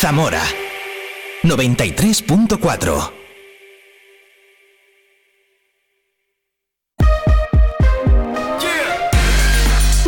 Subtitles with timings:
[0.00, 0.40] Zamora
[1.42, 3.12] 93.4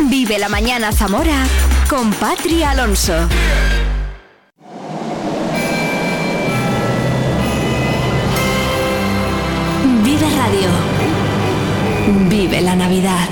[0.09, 1.45] Vive la mañana Zamora
[1.87, 3.13] con Patria Alonso.
[10.01, 10.69] Vive Radio.
[12.29, 13.29] Vive la Navidad.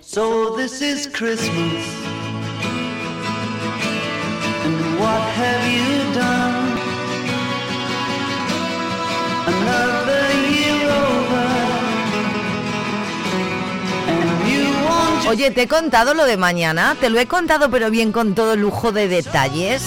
[0.00, 2.03] So this is Christmas.
[4.94, 6.78] And what have you done?
[9.46, 11.46] Another year over.
[14.06, 17.90] And you want Oye, te he contado lo de mañana, te lo he contado pero
[17.90, 19.82] bien con todo lujo de detalles.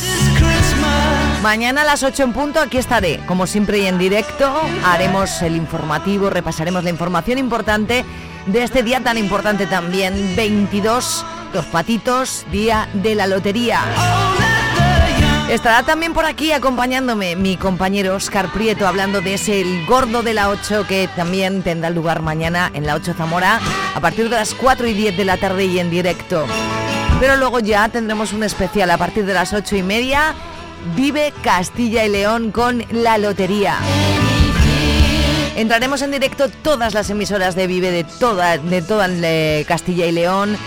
[1.42, 4.52] Mañana a las 8 en punto aquí estaré, como siempre y en directo.
[4.84, 8.04] Haremos el informativo, repasaremos la información importante
[8.48, 13.82] de este día tan importante también, 22, los patitos, día de la lotería.
[15.50, 20.34] Estará también por aquí acompañándome mi compañero Oscar Prieto hablando de ese el gordo de
[20.34, 23.62] la 8 que también tendrá lugar mañana en la 8 Zamora
[23.96, 26.46] a partir de las 4 y 10 de la tarde y en directo.
[27.22, 30.36] Pero luego ya tendremos un especial a partir de las 8 y media.
[30.98, 33.78] Vive Castilla y León con la lotería.
[35.56, 40.12] Entraremos en directo todas las emisoras de Vive de toda, de toda eh, Castilla y
[40.12, 40.58] León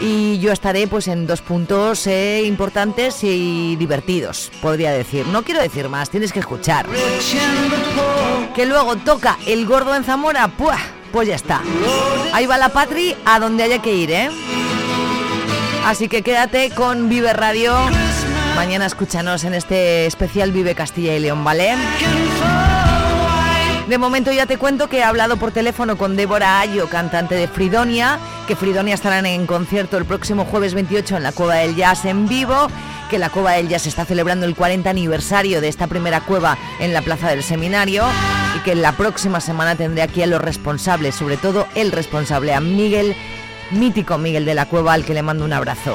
[0.00, 5.26] y yo estaré pues en dos puntos eh, importantes y divertidos, podría decir.
[5.26, 6.86] No quiero decir más, tienes que escuchar.
[8.54, 10.78] Que luego toca el gordo en Zamora, ¡puah!
[11.14, 11.62] pues ya está.
[12.32, 14.30] Ahí va la Patri a donde haya que ir, ¿eh?
[15.86, 17.76] Así que quédate con Vive Radio.
[18.56, 21.76] Mañana escúchanos en este especial Vive Castilla y León, ¿vale?
[23.88, 27.48] De momento ya te cuento que he hablado por teléfono con Débora Ayo, cantante de
[27.48, 32.06] Fridonia, que Fridonia estarán en concierto el próximo jueves 28 en la Cueva del Jazz
[32.06, 32.68] en vivo,
[33.10, 36.94] que la Cueva del Jazz está celebrando el 40 aniversario de esta primera cueva en
[36.94, 38.06] la Plaza del Seminario
[38.56, 42.60] y que la próxima semana tendré aquí a los responsables, sobre todo el responsable, a
[42.60, 43.14] Miguel,
[43.70, 45.94] mítico Miguel de la Cueva, al que le mando un abrazo.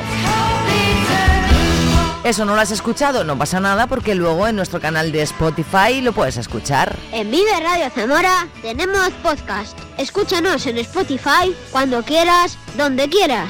[2.24, 6.02] Eso no lo has escuchado, no pasa nada porque luego en nuestro canal de Spotify
[6.02, 6.98] lo puedes escuchar.
[7.14, 9.78] En Vive Radio Zamora tenemos podcast.
[9.98, 13.50] Escúchanos en Spotify cuando quieras, donde quieras.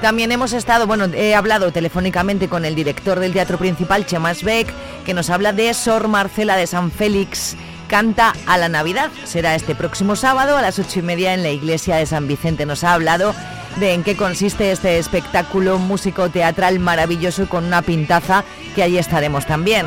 [0.00, 4.72] También hemos estado, bueno, he hablado telefónicamente con el director del Teatro Principal, Chemas Beck,
[5.04, 7.56] que nos habla de Sor Marcela de San Félix.
[7.88, 9.10] Canta a la Navidad.
[9.24, 12.64] Será este próximo sábado a las ocho y media en la iglesia de San Vicente.
[12.64, 13.34] Nos ha hablado
[13.76, 18.44] de en qué consiste este espectáculo músico-teatral maravilloso con una pintaza
[18.74, 19.86] que allí estaremos también.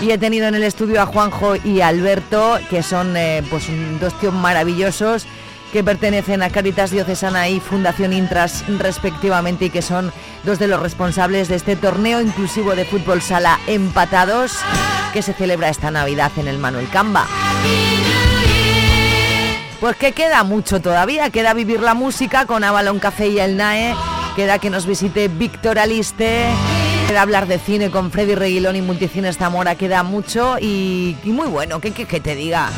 [0.00, 3.64] Y he tenido en el estudio a Juanjo y Alberto, que son eh, pues
[4.00, 5.26] dos tíos maravillosos
[5.72, 10.12] que pertenecen a Caritas Diocesana y Fundación Intras respectivamente y que son
[10.44, 14.52] dos de los responsables de este torneo inclusivo de fútbol sala empatados
[15.12, 17.26] que se celebra esta Navidad en el Manuel Camba.
[19.80, 23.94] Pues que queda mucho todavía, queda vivir la música con Avalon Café y el NAE,
[24.34, 26.46] queda que nos visite Víctor Aliste,
[27.06, 31.78] queda hablar de cine con Freddy Reguilón y Multicines Zamora, queda mucho y, muy bueno,
[31.80, 32.70] ¿qué quieres que te diga?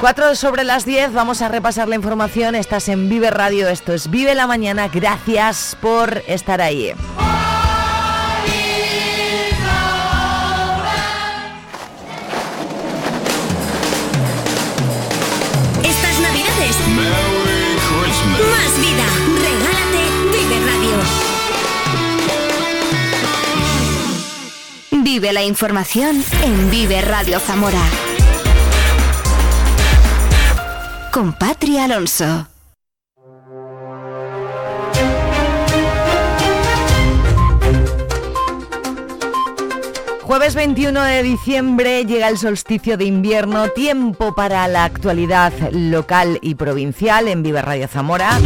[0.00, 4.10] 4 sobre las 10, vamos a repasar la información, estás en Vive Radio, esto es
[4.10, 6.92] Vive la Mañana, gracias por estar ahí.
[16.86, 19.06] Más vida.
[19.42, 20.02] Regálate
[20.32, 20.96] Vive Radio.
[25.02, 27.82] Vive la información en Vive Radio Zamora.
[31.10, 32.53] Con Patria Alonso.
[40.36, 46.56] Jueves 21 de diciembre llega el solsticio de invierno, tiempo para la actualidad local y
[46.56, 48.40] provincial en Vive Radio Zamora.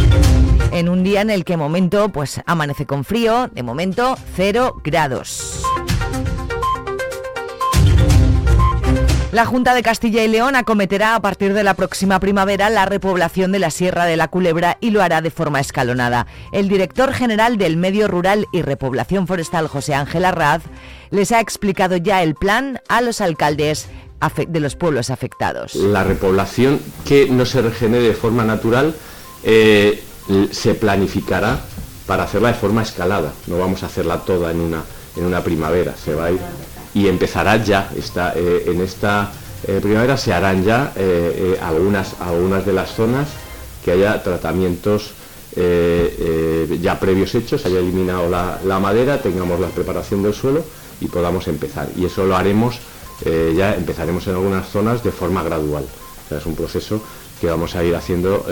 [0.71, 5.63] En un día en el que momento pues amanece con frío, de momento 0 grados.
[9.31, 13.51] La Junta de Castilla y León acometerá a partir de la próxima primavera la repoblación
[13.51, 16.25] de la Sierra de la Culebra y lo hará de forma escalonada.
[16.51, 20.63] El director general del Medio Rural y Repoblación Forestal, José Ángel Arraz,
[21.11, 23.87] les ha explicado ya el plan a los alcaldes
[24.47, 25.75] de los pueblos afectados.
[25.75, 28.95] La repoblación que no se regenere de forma natural
[29.43, 30.03] eh,
[30.49, 31.59] se planificará
[32.07, 33.31] para hacerla de forma escalada.
[33.45, 34.81] No vamos a hacerla toda en una,
[35.15, 36.39] en una primavera, se va a ir
[36.93, 37.89] y empezará ya.
[37.95, 39.31] Eh, en esta
[39.67, 43.27] eh, primavera se harán ya eh, algunas, algunas de las zonas
[43.83, 45.13] que haya tratamientos
[45.55, 50.63] ya previos hechos, haya eliminado la, madera, tengamos la preparación del suelo
[51.01, 51.89] y podamos empezar.
[51.97, 52.79] Y eso lo haremos,
[53.25, 55.85] ya empezaremos en algunas zonas de forma gradual.
[56.29, 57.01] es un proceso
[57.41, 58.45] que vamos a ir haciendo,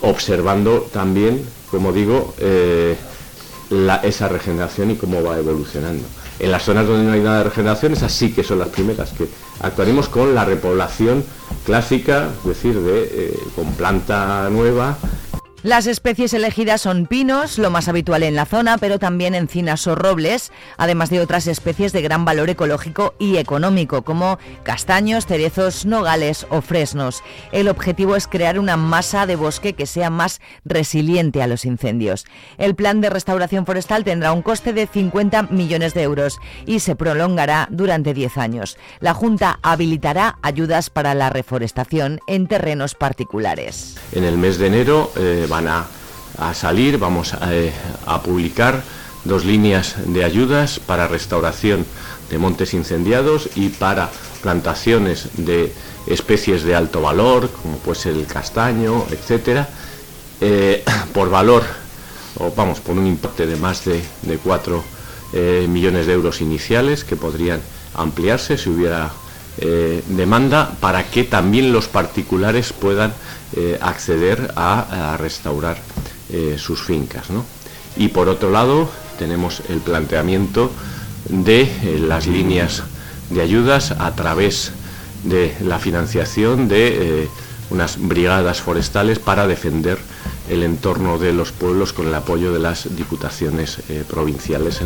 [0.00, 2.34] observando también, como digo,
[4.02, 6.04] esa regeneración y cómo va evolucionando.
[6.38, 9.10] En las zonas donde no hay nada de regeneración, esas sí que son las primeras,
[9.10, 9.28] que
[9.60, 11.24] actuaremos con la repoblación
[11.64, 14.96] clásica, es decir, de, con planta nueva
[15.64, 19.94] las especies elegidas son pinos, lo más habitual en la zona, pero también encinas o
[19.94, 26.46] robles, además de otras especies de gran valor ecológico y económico, como castaños, cerezos, nogales
[26.50, 27.22] o fresnos.
[27.50, 32.26] El objetivo es crear una masa de bosque que sea más resiliente a los incendios.
[32.58, 36.94] El plan de restauración forestal tendrá un coste de 50 millones de euros y se
[36.94, 38.76] prolongará durante 10 años.
[39.00, 43.96] La Junta habilitará ayudas para la reforestación en terrenos particulares.
[44.12, 45.86] En el mes de enero eh, van a,
[46.52, 47.72] salir, vamos eh,
[48.06, 48.82] a, publicar
[49.22, 51.86] dos líneas de ayudas para restauración
[52.28, 54.10] de montes incendiados y para
[54.42, 55.72] plantaciones de
[56.08, 59.68] especies de alto valor, como pues el castaño, etcétera,
[60.40, 60.82] eh,
[61.14, 61.62] por valor,
[62.40, 64.82] o vamos, por un importe de más de, de 4
[65.34, 67.60] eh, millones de euros iniciales que podrían
[67.94, 69.12] ampliarse si hubiera
[70.08, 73.12] demanda para que también los particulares puedan
[73.56, 75.76] eh, acceder a, restaurar
[76.30, 77.26] eh, sus fincas.
[77.96, 80.72] Y por otro lado tenemos el planteamiento
[81.28, 82.82] de eh, las líneas
[83.30, 84.72] de ayudas a través
[85.22, 87.28] de la financiación de
[87.70, 89.98] unas brigadas forestales para defender
[90.50, 93.78] el entorno de los pueblos con el apoyo de las diputaciones
[94.08, 94.80] provinciales.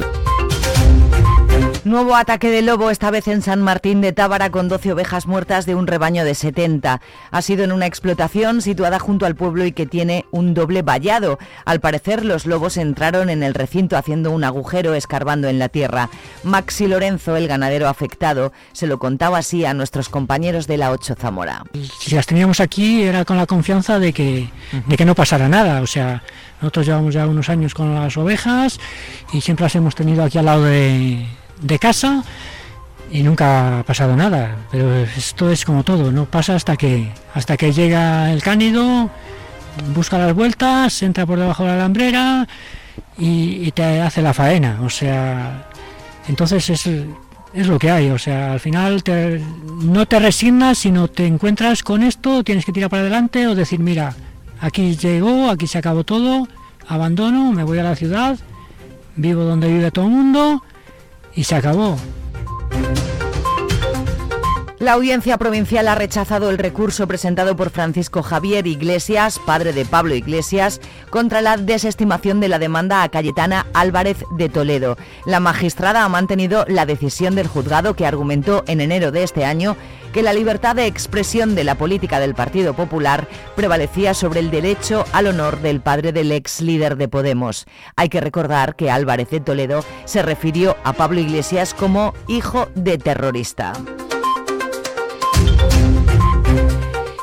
[1.89, 5.65] Nuevo ataque de lobo, esta vez en San Martín de Tábara, con 12 ovejas muertas
[5.65, 7.01] de un rebaño de 70.
[7.31, 11.39] Ha sido en una explotación situada junto al pueblo y que tiene un doble vallado.
[11.65, 16.11] Al parecer, los lobos entraron en el recinto haciendo un agujero escarbando en la tierra.
[16.45, 21.15] Maxi Lorenzo, el ganadero afectado, se lo contaba así a nuestros compañeros de la 8
[21.19, 21.65] Zamora.
[22.01, 24.51] Si las teníamos aquí era con la confianza de que,
[24.87, 25.81] de que no pasara nada.
[25.81, 26.23] O sea,
[26.61, 28.79] nosotros llevamos ya unos años con las ovejas
[29.33, 31.27] y siempre las hemos tenido aquí al lado de
[31.61, 32.25] de casa
[33.11, 34.57] y nunca ha pasado nada.
[34.71, 39.11] Pero esto es como todo, no pasa hasta que hasta que llega el cánido,
[39.95, 42.47] busca las vueltas, entra por debajo de la alambrera
[43.17, 44.81] y, te hace la faena.
[44.83, 45.69] O sea,
[46.29, 46.87] entonces es,
[47.55, 48.11] es lo que hay.
[48.11, 49.03] O sea, al final
[49.83, 53.81] no te resignas, sino te encuentras con esto, tienes que tirar para adelante o decir,
[53.81, 54.15] mira,
[54.61, 56.49] aquí llegó, aquí se acabó todo,
[56.87, 58.39] abandono, me voy a la ciudad,
[59.17, 60.63] vivo donde vive todo el mundo
[61.39, 61.97] y se acabó.
[64.81, 70.15] La audiencia provincial ha rechazado el recurso presentado por Francisco Javier Iglesias, padre de Pablo
[70.15, 70.81] Iglesias,
[71.11, 74.97] contra la desestimación de la demanda a Cayetana Álvarez de Toledo.
[75.27, 79.77] La magistrada ha mantenido la decisión del juzgado que argumentó en enero de este año
[80.13, 83.27] que la libertad de expresión de la política del Partido Popular
[83.57, 87.67] prevalecía sobre el derecho al honor del padre del ex líder de Podemos.
[87.97, 92.97] Hay que recordar que Álvarez de Toledo se refirió a Pablo Iglesias como hijo de
[92.97, 93.73] terrorista.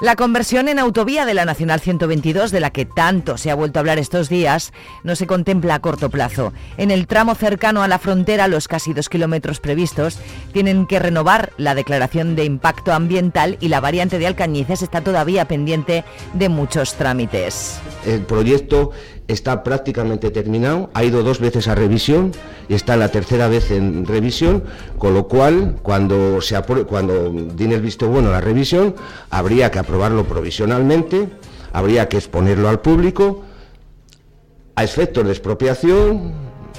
[0.01, 3.79] La conversión en autovía de la Nacional 122, de la que tanto se ha vuelto
[3.79, 6.51] a hablar estos días, no se contempla a corto plazo.
[6.75, 10.19] En el tramo cercano a la frontera, los casi dos kilómetros previstos,
[10.51, 15.47] tienen que renovar la declaración de impacto ambiental y la variante de Alcañices está todavía
[15.47, 16.03] pendiente
[16.33, 17.79] de muchos trámites.
[18.05, 18.91] El proyecto
[19.27, 22.31] está prácticamente terminado, ha ido dos veces a revisión
[22.69, 24.63] y está la tercera vez en revisión,
[24.97, 27.27] con lo cual cuando se cuando
[27.75, 28.95] el visto bueno la revisión,
[29.29, 31.29] habría que aprobarlo provisionalmente,
[31.73, 33.43] habría que exponerlo al público
[34.75, 36.33] a efectos de expropiación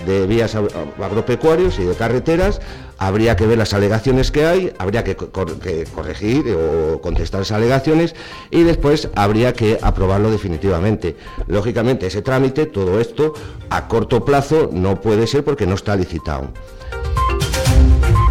[0.05, 2.61] de vías agropecuarios y de carreteras,
[2.99, 8.15] habría que ver las alegaciones que hay, habría que, corregir o contestar esas alegaciones
[8.50, 11.17] y después habría que aprobarlo definitivamente.
[11.47, 13.35] Lógicamente ese trámite, todo esto,
[13.71, 16.49] a corto plazo no puede ser porque no está licitado.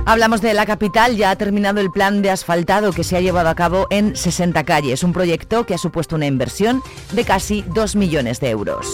[0.07, 3.49] Hablamos de la capital, ya ha terminado el plan de asfaltado que se ha llevado
[3.49, 7.95] a cabo en 60 calles, un proyecto que ha supuesto una inversión de casi 2
[7.95, 8.93] millones de euros.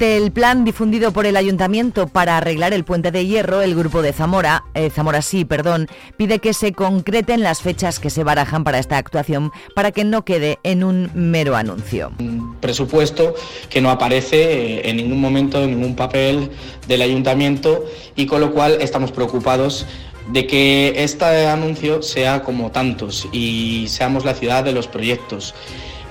[0.00, 4.12] Del plan difundido por el ayuntamiento para arreglar el puente de hierro, el grupo de
[4.12, 8.78] Zamora, eh, Zamora sí, perdón, pide que se concreten las fechas que se barajan para
[8.78, 12.12] esta actuación para que no quede en un mero anuncio.
[12.18, 13.34] Un presupuesto
[13.70, 16.50] que no aparece eh, en ningún momento en ningún papel
[16.88, 17.84] del ayuntamiento
[18.16, 19.86] y con lo cual estamos preocupados
[20.32, 25.54] de que este anuncio sea como tantos y seamos la ciudad de los proyectos.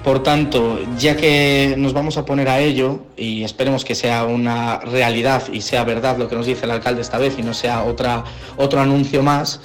[0.03, 4.79] Por tanto, ya que nos vamos a poner a ello y esperemos que sea una
[4.79, 7.83] realidad y sea verdad lo que nos dice el alcalde esta vez y no sea
[7.83, 8.25] otra,
[8.57, 9.61] otro anuncio más,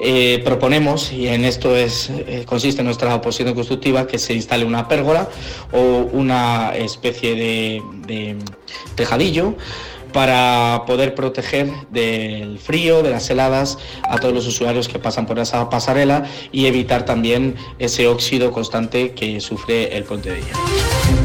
[0.00, 4.86] eh, proponemos, y en esto es, eh, consiste nuestra oposición constructiva, que se instale una
[4.86, 5.28] pérgola
[5.72, 8.36] o una especie de, de
[8.94, 9.56] tejadillo
[10.12, 15.38] para poder proteger del frío, de las heladas a todos los usuarios que pasan por
[15.38, 21.21] esa pasarela y evitar también ese óxido constante que sufre el puente de ella.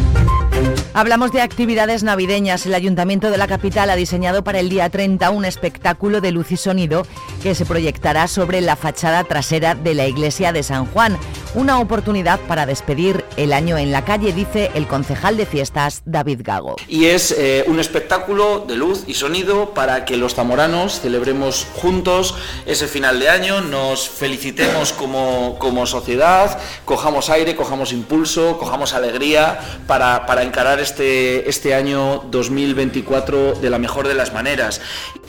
[0.97, 2.65] Hablamos de actividades navideñas.
[2.65, 6.51] El Ayuntamiento de la capital ha diseñado para el día 30 un espectáculo de luz
[6.51, 7.05] y sonido
[7.43, 11.15] que se proyectará sobre la fachada trasera de la iglesia de San Juan.
[11.53, 16.41] Una oportunidad para despedir el año en la calle, dice el concejal de fiestas David
[16.43, 16.77] Gago.
[16.87, 22.33] Y es eh, un espectáculo de luz y sonido para que los zamoranos celebremos juntos
[22.65, 29.59] ese final de año, nos felicitemos como, como sociedad, cojamos aire, cojamos impulso, cojamos alegría
[29.85, 34.79] para, para encarar este, este año 2024 de la mejor de las maneras.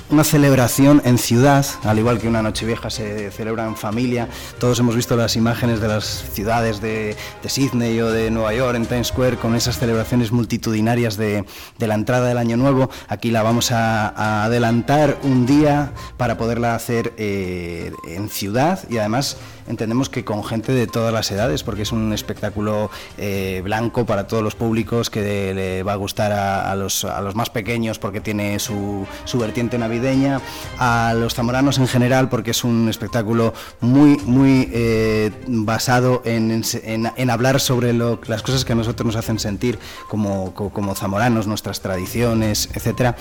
[0.08, 4.28] Una celebración en ciudad, al igual que una Nochevieja se celebra en familia.
[4.58, 8.76] Todos hemos visto las imágenes de las ciudades de, de Sydney o de Nueva York
[8.76, 11.44] en Times Square con esas celebraciones multitudinarias de,
[11.76, 12.88] de la entrada del Año Nuevo.
[13.08, 19.36] Aquí la vamos a, adelantar un día para poderla hacer eh, en ciudad y además
[19.68, 24.26] entendemos que con gente de todas las edades, porque es un espectáculo eh, blanco para
[24.26, 27.98] todos los públicos que le va a gustar a, a, los, a los, más pequeños
[27.98, 30.40] porque tiene su, su, vertiente navideña,
[30.78, 37.12] a los zamoranos en general porque es un espectáculo muy, muy eh, basado en, en,
[37.14, 40.94] en, hablar sobre lo, las cosas que a nosotros nos hacen sentir como, como, como
[40.94, 43.16] zamoranos, nuestras tradiciones, etcétera.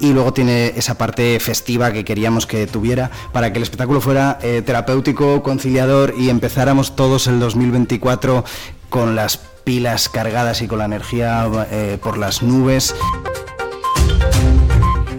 [0.00, 4.38] Y luego tiene esa parte festiva que queríamos que tuviera para que el espectáculo fuera
[4.42, 8.44] eh, terapéutico, conciliador y empezáramos todos el 2024
[8.90, 12.94] con las pilas cargadas y con la energía eh, por las nubes.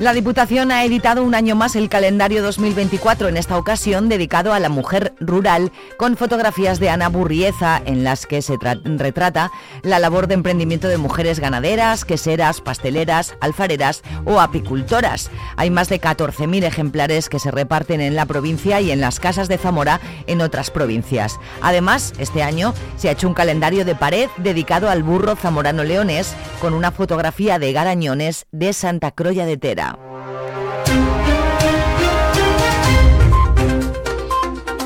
[0.02, 4.60] La Diputación ha editado un año más el calendario 2024, en esta ocasión dedicado a
[4.60, 9.52] la mujer rural, con fotografías de Ana Burrieza en las que se retrata
[9.84, 15.30] la labor de emprendimiento de mujeres ganaderas, queseras, pasteleras, alfareras o apicultoras.
[15.56, 19.50] Hay más de 14.000 ejemplares que se reparten en la provincia y en las casas
[19.50, 21.40] de Zamora en otras provincias.
[21.62, 26.34] Además, este año se ha hecho un calendario de pared dedicado al burro zamorano leonés
[26.60, 29.91] con una fotografía de Garañones de Santa Croya de Tera.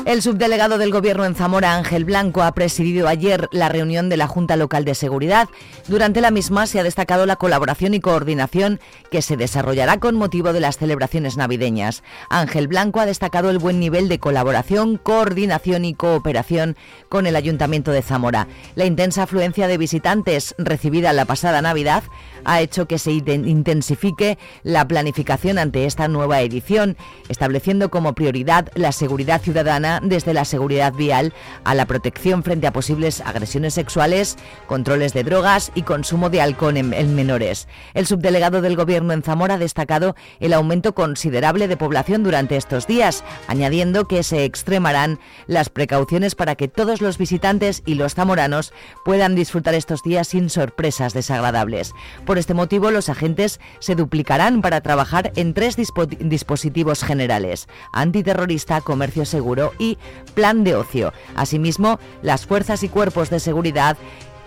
[0.06, 4.28] El subdelegado del Gobierno en Zamora, Ángel Blanco, ha presidido ayer la reunión de la
[4.28, 5.48] Junta Local de Seguridad.
[5.88, 8.78] Durante la misma se ha destacado la colaboración y coordinación
[9.10, 12.04] que se desarrollará con motivo de las celebraciones navideñas.
[12.30, 16.76] Ángel Blanco ha destacado el buen nivel de colaboración, coordinación y cooperación
[17.08, 18.46] con el Ayuntamiento de Zamora.
[18.76, 22.04] La intensa afluencia de visitantes recibida la pasada Navidad
[22.44, 26.96] ha hecho que se intensifique la planificación ante esta nueva edición,
[27.28, 31.32] estableciendo como prioridad la seguridad ciudadana desde la seguridad vial
[31.64, 34.36] a la protección frente a posibles agresiones sexuales,
[34.66, 37.68] controles de drogas y consumo de alcohol en, en menores.
[37.94, 42.86] El subdelegado del Gobierno en Zamora ha destacado el aumento considerable de población durante estos
[42.86, 48.72] días, añadiendo que se extremarán las precauciones para que todos los visitantes y los zamoranos
[49.04, 51.92] puedan disfrutar estos días sin sorpresas desagradables.
[52.24, 58.80] Por este motivo, los agentes se duplicarán para trabajar en tres dispo dispositivos generales, antiterrorista,
[58.80, 59.85] comercio seguro y
[60.34, 61.12] plan de ocio.
[61.34, 63.96] Asimismo, las fuerzas y cuerpos de seguridad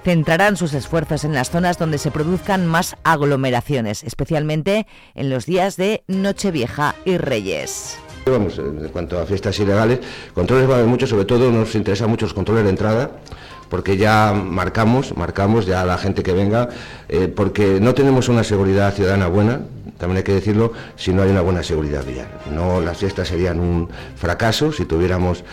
[0.03, 5.77] centrarán sus esfuerzos en las zonas donde se produzcan más aglomeraciones, especialmente en los días
[5.77, 7.97] de Nochevieja y Reyes.
[8.25, 9.99] En cuanto a fiestas ilegales,
[10.33, 13.11] controles va a haber mucho, sobre todo nos interesa mucho los controles de entrada,
[13.69, 16.69] porque ya marcamos, marcamos ya a la gente que venga,
[17.07, 19.61] eh, porque no tenemos una seguridad ciudadana buena,
[19.99, 22.29] también hay que decirlo, si no hay una buena seguridad vial.
[22.51, 25.43] No, las fiestas serían un fracaso si tuviéramos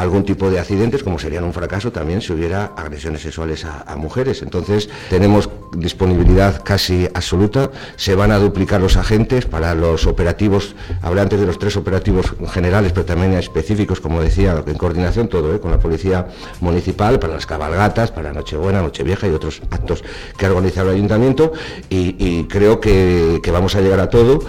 [0.00, 4.40] algún tipo de accidentes, como serían un fracaso también si hubiera agresiones sexuales a, mujeres.
[4.40, 11.20] Entonces, tenemos disponibilidad casi absoluta, se van a duplicar los agentes para los operativos, hablé
[11.20, 15.60] antes de los tres operativos generales, pero también específicos, como decía, en coordinación todo, ¿eh?
[15.60, 16.28] con la Policía
[16.60, 20.02] Municipal, para las cabalgatas, para Nochebuena, Nochevieja y otros actos
[20.38, 21.52] que ha organizado el Ayuntamiento,
[21.90, 24.40] y, y creo que, que vamos a llegar a todo.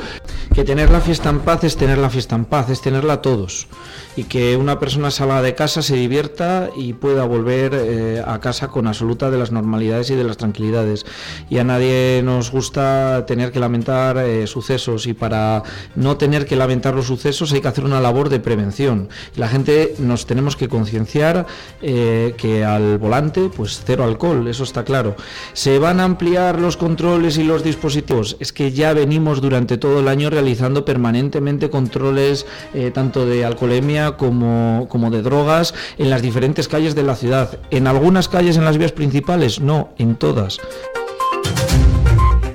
[0.54, 3.68] Que tener la fiesta en paz es tener la fiesta en paz, es tenerla todos,
[4.16, 8.68] y que una persona salga de casa, se divierta y pueda volver eh, a casa
[8.68, 11.06] con absoluta de las normalidades y de las tranquilidades.
[11.50, 15.64] Y a nadie nos gusta tener que lamentar eh, sucesos y para
[15.96, 19.10] no tener que lamentar los sucesos hay que hacer una labor de prevención.
[19.36, 21.46] La gente nos tenemos que concienciar
[21.82, 25.16] eh, que al volante, pues cero alcohol, eso está claro.
[25.54, 28.38] ¿Se van a ampliar los controles y los dispositivos?
[28.40, 32.46] Es que ya venimos durante todo el año realizando permanentemente controles
[32.94, 37.58] tanto de alcoholemia como, como de drogas en las diferentes calles de la ciudad.
[37.70, 40.60] En algunas calles en las vías principales, no, en todas.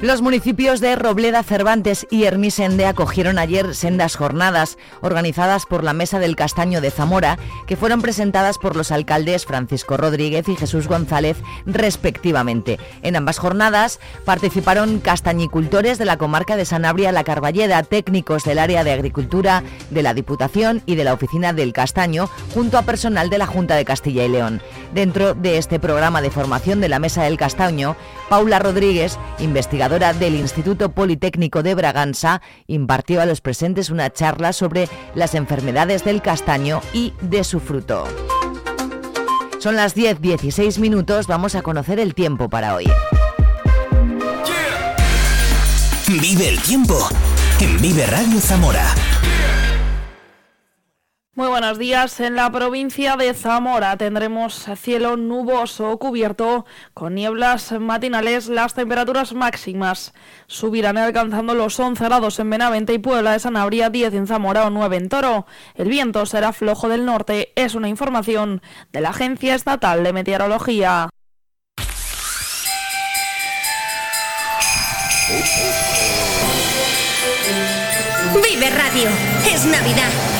[0.06, 6.20] Los municipios de Robleda, Cervantes y Hermisende acogieron ayer sendas jornadas organizadas por la Mesa
[6.20, 11.38] del Castaño de Zamora, que fueron presentadas por los alcaldes Francisco Rodríguez y Jesús González
[11.66, 12.78] respectivamente.
[13.02, 18.84] En ambas jornadas participaron castañicultores de la comarca de Sanabria La Carballeda, técnicos del área
[18.84, 23.38] de agricultura de la Diputación y de la Oficina del Castaño, junto a personal de
[23.38, 24.62] la Junta de Castilla y León.
[24.94, 27.96] Dentro de este programa de formación de la Mesa del Castaño,
[28.28, 34.90] Paula Rodríguez, investigadora del Instituto Politécnico de Braganza, impartió a los presentes una charla sobre
[35.14, 38.04] las enfermedades del castaño y de su fruto.
[39.58, 42.86] Son las 10.16 minutos, vamos a conocer el tiempo para hoy.
[46.06, 47.08] Vive el tiempo
[47.60, 48.94] en Vive Radio Zamora.
[51.36, 52.18] Muy buenos días.
[52.20, 56.64] En la provincia de Zamora tendremos cielo nuboso cubierto
[56.94, 58.48] con nieblas matinales.
[58.48, 60.14] Las temperaturas máximas
[60.46, 64.70] subirán alcanzando los 11 grados en Benavente y Puebla de Sanabria, 10 en Zamora o
[64.70, 65.46] 9 en Toro.
[65.74, 67.52] El viento será flojo del norte.
[67.54, 68.62] Es una información
[68.92, 71.10] de la Agencia Estatal de Meteorología.
[78.42, 79.10] Vive Radio.
[79.52, 80.35] Es Navidad.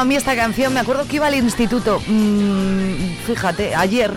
[0.00, 4.10] A mí esta canción, me acuerdo que iba al instituto, mm, fíjate, ayer,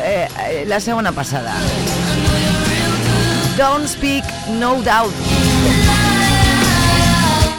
[0.00, 1.52] eh, eh, la semana pasada.
[3.56, 5.12] Don't Speak No Doubt.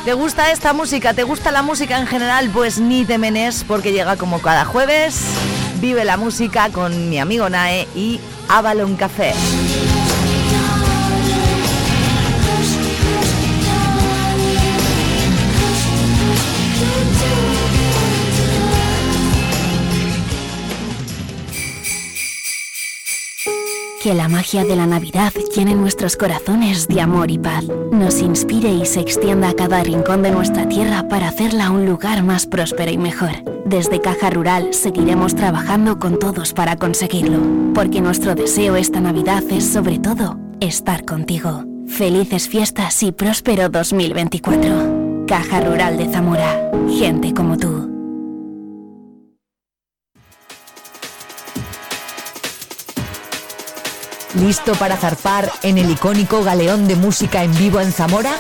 [0.06, 1.14] ¿Te gusta esta música?
[1.14, 2.50] ¿Te gusta la música en general?
[2.54, 5.20] Pues ni te menes porque llega como cada jueves.
[5.82, 9.34] Vive la música con mi amigo Nae y Avalon Café.
[24.06, 28.72] Que la magia de la Navidad llene nuestros corazones de amor y paz, nos inspire
[28.72, 32.92] y se extienda a cada rincón de nuestra tierra para hacerla un lugar más próspero
[32.92, 33.32] y mejor.
[33.66, 37.40] Desde Caja Rural seguiremos trabajando con todos para conseguirlo,
[37.74, 41.64] porque nuestro deseo esta Navidad es sobre todo estar contigo.
[41.88, 45.26] Felices fiestas y próspero 2024.
[45.28, 46.70] Caja Rural de Zamora.
[46.96, 47.85] Gente como tú.
[54.36, 58.34] ¿Listo para zarpar en el icónico galeón de música en vivo en Zamora?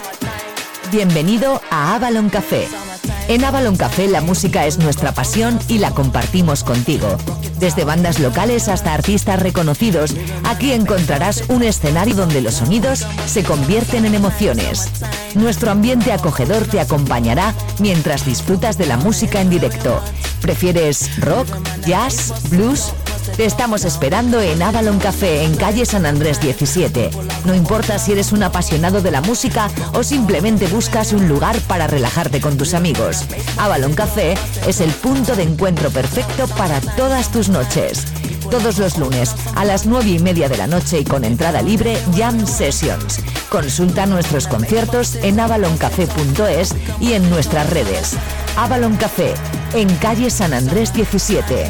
[0.91, 2.67] Bienvenido a Avalon Café.
[3.29, 7.08] En Avalon Café la música es nuestra pasión y la compartimos contigo.
[7.60, 14.05] Desde bandas locales hasta artistas reconocidos, aquí encontrarás un escenario donde los sonidos se convierten
[14.05, 14.89] en emociones.
[15.34, 20.01] Nuestro ambiente acogedor te acompañará mientras disfrutas de la música en directo.
[20.41, 21.47] ¿Prefieres rock,
[21.86, 22.91] jazz, blues?
[23.36, 27.10] Te estamos esperando en Avalon Café en calle San Andrés 17.
[27.43, 31.86] No importa si eres un apasionado de la música o simplemente buscas un lugar para
[31.86, 33.26] relajarte con tus amigos.
[33.58, 38.06] Avalon Café es el punto de encuentro perfecto para todas tus noches.
[38.50, 41.98] Todos los lunes a las 9 y media de la noche y con entrada libre
[42.15, 43.19] Jam Sessions.
[43.50, 48.13] Consulta nuestros conciertos en avaloncafé.es y en nuestras redes.
[48.56, 49.34] Avalon Café,
[49.74, 51.69] en calle San Andrés 17.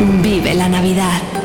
[0.00, 1.43] Vive la Navidad.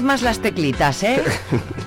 [0.00, 1.22] Más las teclitas, ¿eh?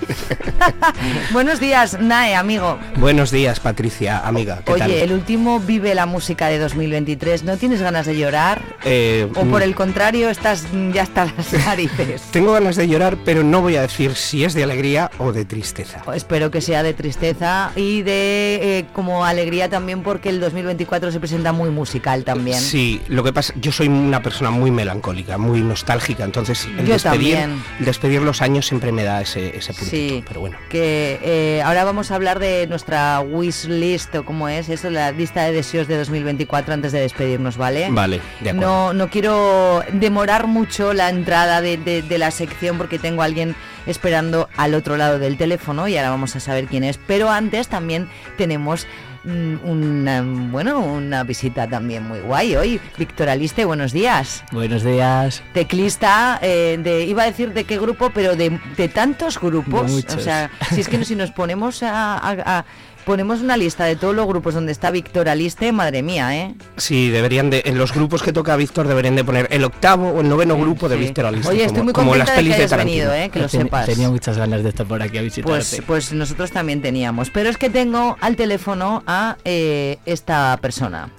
[1.31, 2.77] Buenos días, Nae, amigo.
[2.97, 4.61] Buenos días, Patricia, amiga.
[4.65, 4.91] ¿Qué Oye, tal?
[4.91, 7.43] el último Vive la Música de 2023.
[7.43, 8.61] ¿No tienes ganas de llorar?
[8.83, 12.21] Eh, ¿O por mm, el contrario, estás ya hasta las narices?
[12.31, 15.45] Tengo ganas de llorar, pero no voy a decir si es de alegría o de
[15.45, 16.01] tristeza.
[16.13, 21.19] Espero que sea de tristeza y de eh, como alegría también porque el 2024 se
[21.19, 22.59] presenta muy musical también.
[22.59, 26.93] Sí, lo que pasa, yo soy una persona muy melancólica, muy nostálgica, entonces el Yo
[26.93, 27.37] despedir,
[27.79, 30.44] el despedir los años siempre me da ese, ese puntito, Sí, pero bueno.
[30.69, 35.11] Que eh, ahora vamos a hablar de nuestra wish list o cómo es eso, la
[35.11, 37.87] lista de deseos de 2024 antes de despedirnos, ¿vale?
[37.91, 38.69] Vale, de acuerdo.
[38.69, 43.25] No, no quiero demorar mucho la entrada de, de- de la sección porque tengo a
[43.25, 43.55] alguien
[43.85, 46.97] esperando al otro lado del teléfono y ahora vamos a saber quién es.
[47.05, 48.87] Pero antes también tenemos
[49.25, 52.79] una, bueno, una visita también muy guay hoy.
[52.97, 54.43] Víctor Aliste, buenos días.
[54.51, 55.43] Buenos días.
[55.53, 59.91] Teclista eh, de, iba a decir de qué grupo, pero de, de tantos grupos.
[59.91, 60.15] Muchos.
[60.15, 62.65] O sea, si es que si nos ponemos a, a- a-
[63.05, 66.55] ponemos una lista de todos los grupos donde está Víctor Aliste, madre mía, ¿eh?
[66.77, 70.21] Sí, deberían de, en los grupos que toca Víctor deberían de poner el octavo o
[70.21, 72.63] el noveno grupo de Víctor Aliste, Oye, estoy como, muy como las de pelis que
[72.63, 73.29] hayas venido, ¿eh?
[73.29, 73.85] Que lo Ten- sepas.
[73.85, 75.51] Tenía muchas ganas de estar por aquí a visitarte.
[75.51, 77.29] Pues, pues nosotros también teníamos.
[77.29, 81.11] Pero es que tengo al teléfono a eh, esta persona.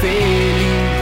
[0.00, 0.98] Feliz.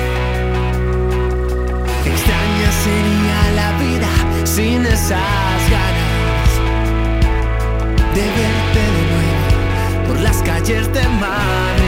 [2.04, 6.50] Qué extraña sería la vida sin esas ganas
[8.14, 11.86] de verte de nuevo por las calles de Madrid.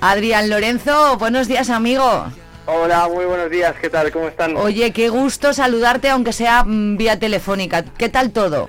[0.00, 2.26] Adrián Lorenzo, buenos días, amigo.
[2.66, 4.12] Hola, muy buenos días, ¿qué tal?
[4.12, 4.54] ¿Cómo están?
[4.56, 7.82] Oye, qué gusto saludarte, aunque sea mm, vía telefónica.
[7.82, 8.68] ¿Qué tal todo?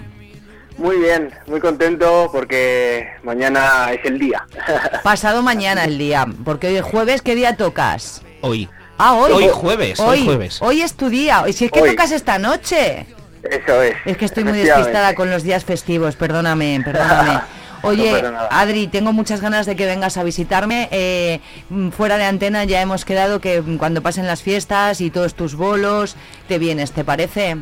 [0.79, 4.47] Muy bien, muy contento porque mañana es el día.
[5.03, 8.21] Pasado mañana el día, porque hoy es jueves, ¿qué día tocas?
[8.39, 8.69] Hoy.
[8.97, 9.31] Ah, hoy.
[9.33, 10.61] Hoy jueves, hoy jueves.
[10.61, 11.43] Hoy es tu día.
[11.47, 11.89] Y si es que Hoy.
[11.91, 13.05] tocas esta noche.
[13.43, 13.95] Eso es.
[14.05, 17.41] Es que estoy muy despistada con los días festivos, perdóname, perdóname.
[17.81, 18.37] Oye, No.
[18.49, 20.87] Adri, tengo muchas ganas de que vengas a visitarme.
[20.91, 25.11] Eh, mm, fuera de antena ya hemos quedado que mm, cuando pasen las fiestas y
[25.11, 26.15] todos tus bolos,
[26.47, 27.57] te vienes, ¿te parece?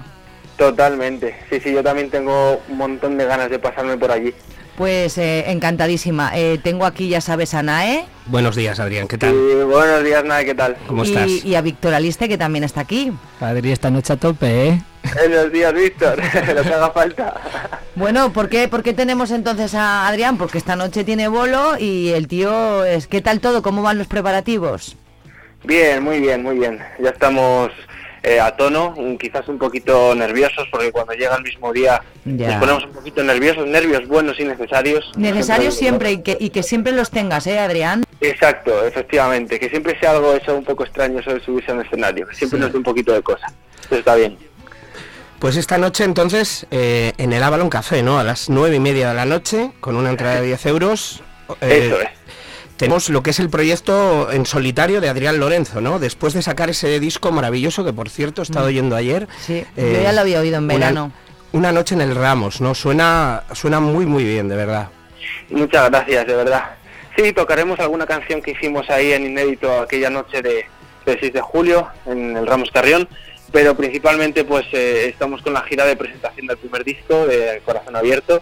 [0.58, 1.36] Totalmente.
[1.50, 4.34] Sí, sí, yo también tengo un montón de ganas de pasarme por allí.
[4.76, 6.32] Pues eh, encantadísima.
[6.36, 9.34] Eh, tengo aquí, ya sabes, a Nae Buenos días, Adrián, ¿qué tal?
[9.66, 10.78] Buenos días, nada, ¿qué tal?
[10.86, 11.46] ¿Cómo y, estás?
[11.46, 13.12] y a Víctor Aliste, que también está aquí.
[13.40, 14.82] Adri, esta noche a tope, ¿eh?
[15.16, 16.18] Buenos días, Víctor.
[16.56, 17.34] Lo que haga falta.
[17.96, 20.38] Bueno, ¿por qué, ¿por qué tenemos entonces a Adrián?
[20.38, 23.08] Porque esta noche tiene bolo y el tío es...
[23.08, 23.64] ¿Qué tal todo?
[23.64, 24.96] ¿Cómo van los preparativos?
[25.64, 26.80] Bien, muy bien, muy bien.
[27.00, 27.72] Ya estamos
[28.28, 32.48] eh, a tono, un- quizás un poquito nerviosos, porque cuando llega el mismo día Ya.
[32.50, 35.12] nos ponemos un poquito nerviosos, nervios buenos y necesarios.
[35.16, 38.04] Necesarios siempre y que, y que siempre los tengas, ¿eh, Adrián?
[38.20, 42.28] Exacto, efectivamente, que siempre sea algo eso un poco extraño de subirse a un escenario,
[42.28, 42.64] que siempre Sí.
[42.64, 43.48] nos dé un poquito de cosa.
[43.86, 44.38] Eso está bien.
[45.40, 48.18] Pues esta noche entonces eh, en el Avalon Café, ¿no?
[48.20, 51.22] A las nueve y media de la noche, con una entrada de 10 euros.
[51.62, 52.10] eh, Eso es.
[52.78, 56.00] Tenemos lo que es el proyecto en solitario de Adrián Lorenzo, ¿no?
[56.00, 58.70] Después de sacar ese disco maravilloso que por cierto he estado Mm.
[58.70, 59.28] oyendo ayer.
[59.46, 61.12] Sí, eh, yo ya lo había oído en verano.
[61.54, 62.76] Una, noche en el Ramos, ¿no?
[62.76, 64.90] Suena, suena muy muy bien, de verdad.
[65.50, 66.64] Muchas gracias, de verdad.
[67.18, 70.66] Sí, tocaremos alguna canción que hicimos ahí en inédito aquella noche de,
[71.06, 73.08] del 6 de julio en el Ramos Carrión,
[73.52, 77.96] pero principalmente pues eh, estamos con la gira de presentación del primer disco de Corazón
[77.96, 78.42] Abierto,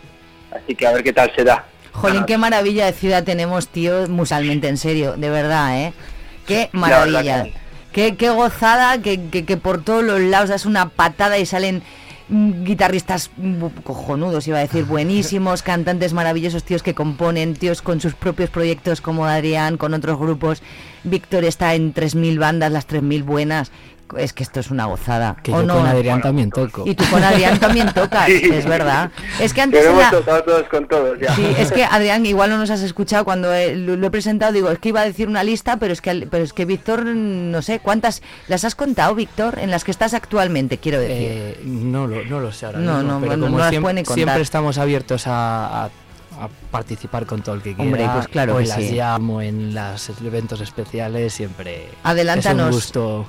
[0.52, 1.63] así que a ver qué tal se da.
[1.95, 5.93] Jolín, qué maravilla de ciudad tenemos, tío, musicalmente, en serio, de verdad, ¿eh?
[6.45, 7.43] Qué maravilla.
[7.91, 11.81] Qué, qué gozada que, que- que por todos los lados das una patada y salen
[12.27, 18.01] mm, guitarristas mm, cojonudos, iba a decir, buenísimos, cantantes maravillosos, tíos que componen, tíos con
[18.01, 20.62] sus propios proyectos como Adrián, con otros grupos.
[21.05, 23.71] Víctor está en 3.000 bandas, las 3.000 buenas.
[24.18, 25.36] Es que esto es una gozada.
[25.41, 25.76] Que ¿o yo no?
[25.78, 26.84] con Adrián también toco.
[26.86, 28.50] Y tú con Adrián también tocas, Sí.
[28.54, 29.10] es verdad.
[29.39, 31.34] Es que antes hemos la- tocado todos con todos ya.
[31.36, 34.52] Sí, es que Adrián, igual no nos has escuchado cuando eh, lo, lo he presentado,
[34.54, 36.65] digo, es que iba a decir una lista, pero es que al- pero es que
[36.65, 41.15] Víctor, no sé, ¿cuántas las has contado, Víctor, en las que estás actualmente, quiero decir?
[41.32, 43.70] Eh, no, lo, no lo sé ahora No, mismo, no, pero no, como no las
[43.70, 44.15] siempre, pueden ni contar.
[44.24, 45.89] siempre estamos abiertos a, a-
[46.38, 47.84] a participar con todo el que quiera.
[47.84, 48.98] Hombre, pues claro o que en las sí.
[48.98, 52.60] jam o en los eventos especiales, siempre Adelántanos.
[52.68, 53.26] es un gusto.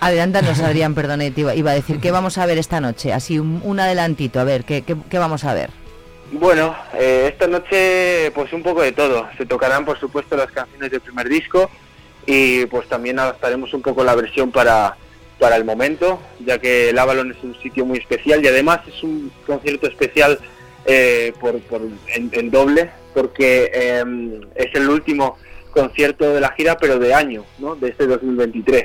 [0.00, 3.12] Adelántanos, Adrián, perdone, te iba, iba a decir, ¿qué vamos a ver esta noche?
[3.12, 5.70] Así, un, adelantito, a ver, ¿qué, qué, qué vamos a ver?
[6.32, 9.28] Bueno, eh, esta noche pues un poco de todo.
[9.38, 11.70] Se tocarán por supuesto las canciones del primer disco
[12.26, 14.96] y pues también adaptaremos un poco la versión para,
[15.38, 19.02] para el momento, ya que el Avalon es un sitio muy especial y además es
[19.02, 20.38] un concierto especial
[20.84, 21.58] eh, por,
[22.10, 24.04] en doble, porque eh,
[24.56, 25.38] es el último
[25.70, 27.76] concierto de la gira, pero de año, ¿no?
[27.76, 28.84] De este 2023.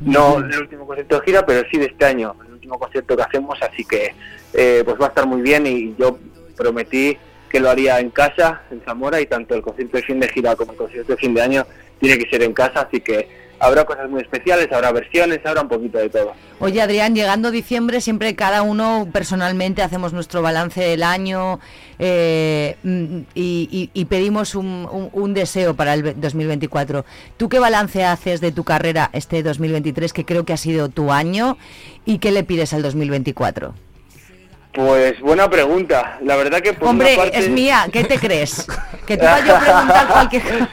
[0.00, 3.22] No el último concierto de gira, pero sí de este año, el último concierto que
[3.22, 4.14] hacemos, así que
[4.54, 6.18] eh, pues va a estar muy bien y yo
[6.56, 7.18] prometí
[7.50, 10.56] que lo haría en casa, en Zamora, y tanto el concierto de fin de gira
[10.56, 11.66] como el concierto de fin de año
[11.98, 13.28] tiene que ser en casa, así que
[13.60, 16.32] habrá cosas muy especiales, habrá versiones, habrá un poquito de todo.
[16.58, 21.60] Oye, Adrián, llegando diciembre, siempre cada uno personalmente hacemos nuestro balance del año
[21.98, 27.04] eh, mm, y, pedimos un, un- deseo para el ve- 2024.
[27.36, 31.12] ¿Tú qué balance haces de tu carrera este 2023, que creo que ha sido tu
[31.12, 31.56] año,
[32.04, 33.74] y qué le pides al 2024?
[34.72, 37.38] Pues buena pregunta, la verdad que por Hombre, una parte...
[37.38, 38.66] es mía, ¿qué te crees?
[39.06, 40.42] Que tú vayas a preguntar cualquier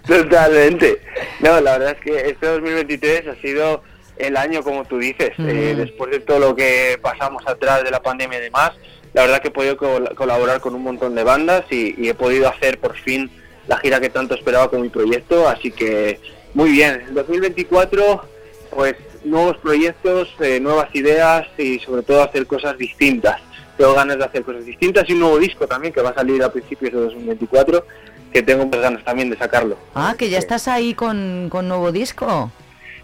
[0.06, 1.00] Totalmente.
[1.40, 3.82] No, la verdad es que este 2023 ha sido
[4.16, 5.78] el año, como tú dices, eh, Mm.
[5.78, 8.72] después de todo lo que pasamos atrás de la pandemia y demás,
[9.12, 12.14] la verdad que he podido col- colaborar con un montón de bandas y, y he
[12.14, 13.30] podido hacer por fin
[13.66, 16.20] la gira que tanto esperaba con mi proyecto, así que
[16.54, 17.02] muy bien.
[17.08, 18.24] El 2024,
[18.70, 23.40] pues nuevos proyectos, eh, nuevas ideas y sobre todo hacer cosas distintas.
[23.76, 26.42] Tengo ganas de hacer cosas distintas y un nuevo disco también que va a salir
[26.42, 27.86] a principios de 2024,
[28.32, 29.76] que tengo muchas ganas también de sacarlo.
[29.94, 32.50] Ah, que ya estás ahí con, con nuevo disco.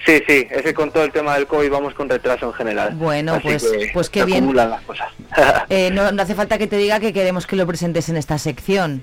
[0.05, 2.91] Sí, sí, es que con todo el tema del COVID vamos con retraso en general.
[2.95, 4.39] Bueno, Así pues- que pues qué bien.
[4.39, 5.09] acumulan las cosas.
[5.71, 8.37] Eh, no, no hace falta que te diga que queremos que lo presentes en esta
[8.39, 9.03] sección.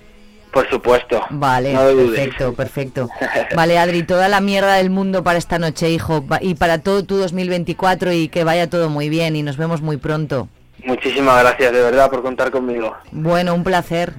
[0.51, 1.21] Por supuesto.
[1.29, 2.19] Vale, No lo dudes.
[2.19, 3.09] perfecto, perfecto.
[3.55, 7.15] Vale, Adri, toda la mierda del mundo para esta noche, hijo, y para todo tu
[7.17, 10.49] 2024 y que vaya todo muy bien y nos vemos muy pronto.
[10.83, 12.93] Muchísimas gracias de verdad por contar conmigo.
[13.11, 14.13] Bueno, un placer.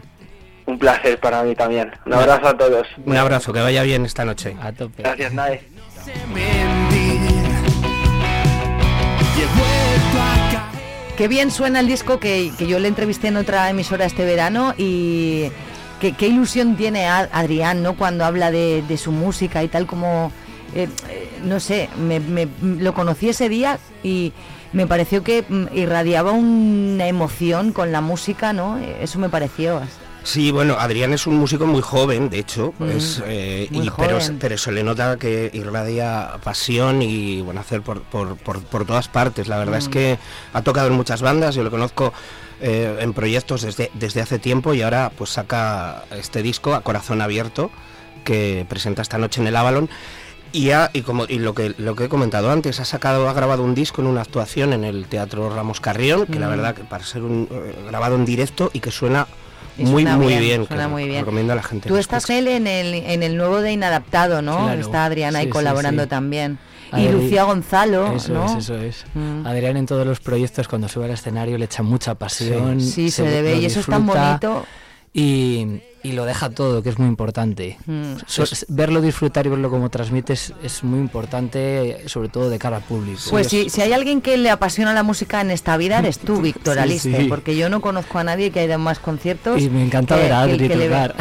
[0.64, 1.90] Un placer para mí también.
[2.06, 2.86] Un abrazo a todos.
[3.04, 4.56] Un abrazo, que vaya bien esta noche.
[4.62, 5.02] A tope.
[5.02, 5.60] Gracias, Nae.
[11.16, 14.74] Qué bien suena el disco que, que yo le entrevisté en otra emisora este verano
[14.78, 15.50] y
[16.10, 17.96] qué, ilusión tiene Adrián, ¿no?
[17.96, 20.32] Cuando habla de, su música y tal como...
[20.74, 24.32] eh, eh, no sé, me, lo conocí ese día y
[24.72, 28.78] me pareció que mm, irradiaba una emoción con la música, ¿no?
[28.78, 29.80] Eso me pareció.
[30.24, 32.88] Sí, bueno, Adrián es un músico muy joven, de hecho, Mm,
[33.26, 38.36] eh, y, pero, pero se le nota que irradia pasión y bueno hacer por, por,
[38.36, 39.48] por, por todas partes.
[39.48, 39.90] La verdad es Mm.
[39.90, 40.18] que
[40.52, 42.12] ha tocado en muchas bandas, yo lo conozco
[42.60, 47.20] eh, en proyectos desde, desde hace tiempo y ahora pues saca este disco a corazón
[47.20, 47.70] abierto
[48.24, 49.88] que presenta esta noche en el Avalon.
[50.52, 53.32] Y, ha- y como y lo que lo que he comentado antes, ha sacado, ha
[53.32, 56.50] grabado un disco en una actuación en el Teatro Ramos Carrión, que la Mm.
[56.50, 59.26] verdad que para ser un eh, grabado en directo y que suena
[59.78, 61.20] Y muy muy bien, bien, suena muy bien.
[61.20, 61.88] recomiendo a la gente.
[61.88, 64.64] Tú estás él en el, en el nuevo de Inadaptado, ¿no?
[64.64, 64.80] Claro.
[64.80, 66.08] Está Adriana ahí Sí, colaborando sí.
[66.08, 66.58] también.
[66.94, 68.44] Y Lucía Gonzalo, Eso ¿no?
[68.58, 69.06] es, eso es.
[69.14, 69.46] Mm.
[69.46, 72.82] Adrián en todos los proyectos cuando sube al escenario le echa mucha pasión.
[72.82, 74.66] Sí, se ve lo y eso es tan bonito.
[75.14, 77.78] Y, y lo deja todo, que es muy importante.
[77.86, 78.14] Mm.
[78.26, 82.76] So- verlo disfrutar y verlo como transmite es, es muy importante, sobre todo de cara
[82.78, 83.20] al público.
[83.30, 86.36] Pues sí, si hay alguien que le apasiona la música en esta vida, eres tú,
[86.42, 87.24] Víctor Sí, Aliste, sí.
[87.28, 89.60] porque yo no conozco a nadie que haya más conciertos.
[89.60, 91.14] Y me encanta que- ver a que- Adri que tocar.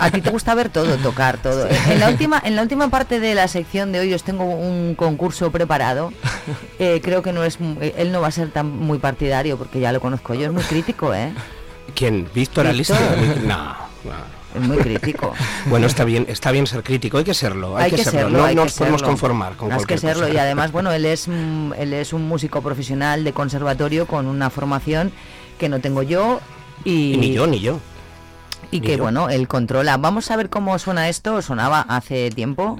[0.00, 1.68] A, a ti te gusta ver todo, tocar todo.
[1.90, 4.94] En la última, en la última parte de la sección de hoy os tengo un
[4.96, 6.12] concurso preparado.
[6.78, 9.56] Eh, creo que no es, mu- eh, él no va a ser tan muy partidario
[9.56, 11.32] porque ya lo conozco yo, es muy crítico, ¿eh?
[11.94, 12.28] ¿Quién?
[12.34, 12.72] ¿Víctor?
[12.72, 12.96] Víctor.
[13.44, 13.56] No,
[14.04, 14.36] no.
[14.56, 15.34] Es muy crítico.
[15.66, 18.54] Bueno, está bien, está bien ser crítico, hay que serlo, hay, que, serlo, no hay
[18.54, 19.12] que nos podemos serlo.
[19.12, 20.32] conformar con Has que serlo cosa.
[20.34, 24.48] y además, bueno, él es mm, él es un músico profesional de conservatorio con una
[24.48, 25.12] formación
[25.58, 26.40] que no tengo yo
[26.84, 27.80] y, Y ni yo, ni yo.
[28.70, 29.02] y ni que yo.
[29.02, 29.98] bueno, él controla.
[29.98, 32.78] Vamos a ver cómo suena esto, sonaba hace tiempo.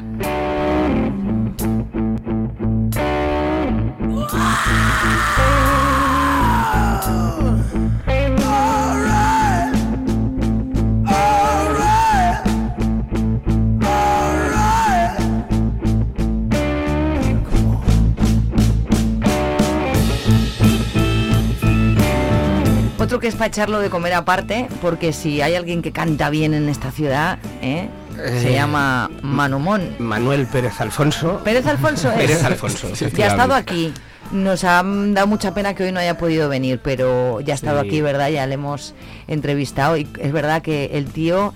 [23.36, 27.38] Para echarlo de comer aparte, porque si hay alguien que canta bien en esta ciudad,
[27.62, 27.88] ¿eh?
[28.16, 29.94] se Eh, llama Manumón.
[29.98, 31.40] Manuel Pérez Alfonso.
[31.44, 32.16] Pérez Alfonso es.
[32.18, 32.88] Pérez Alfonso.
[33.14, 33.92] Ya ha estado aquí.
[34.32, 37.80] Nos ha dado mucha pena que hoy no haya podido venir, pero ya ha estado
[37.82, 37.86] Sí.
[37.88, 38.28] aquí, ¿verdad?
[38.30, 38.94] Ya le hemos
[39.28, 41.54] entrevistado y es verdad que el tío,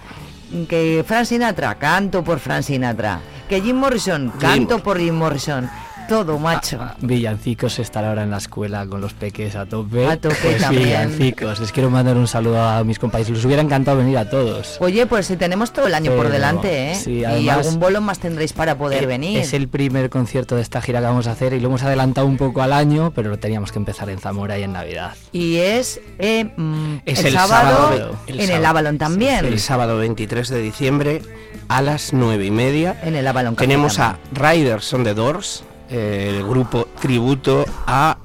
[0.69, 5.69] que Frank Sinatra, canto por Frank Sinatra, que Jim Morrison, canto por Jim Morrison,
[6.11, 6.79] todo, macho.
[7.03, 10.07] Villancicos estar ahora en la escuela con los peques a tope.
[10.07, 10.85] A tope Pues también.
[10.85, 11.61] Villancicos.
[11.61, 13.31] Les quiero mandar un saludo a mis compañeros.
[13.37, 14.77] Les hubiera encantado venir a todos.
[14.81, 16.95] Oye, pues si tenemos todo el año por delante, ¿eh?
[16.97, 19.39] sí, y además- algún bolo más tendréis para poder Eh, venir.
[19.39, 22.27] Es el primer concierto de esta gira que vamos a hacer y lo hemos adelantado
[22.27, 25.15] un poco al año, pero lo teníamos que empezar en Zamora y en Navidad.
[25.31, 28.65] Y es, eh, mm, Es el, el sábado, sábado, el en el.
[28.67, 29.45] Avalon también.
[29.45, 31.23] El sábado 23 de diciembre
[31.69, 32.99] a las 9 y media.
[33.05, 34.19] En el Avalon Tenemos a.
[34.33, 38.17] Riders on the Doors, el grupo tributo a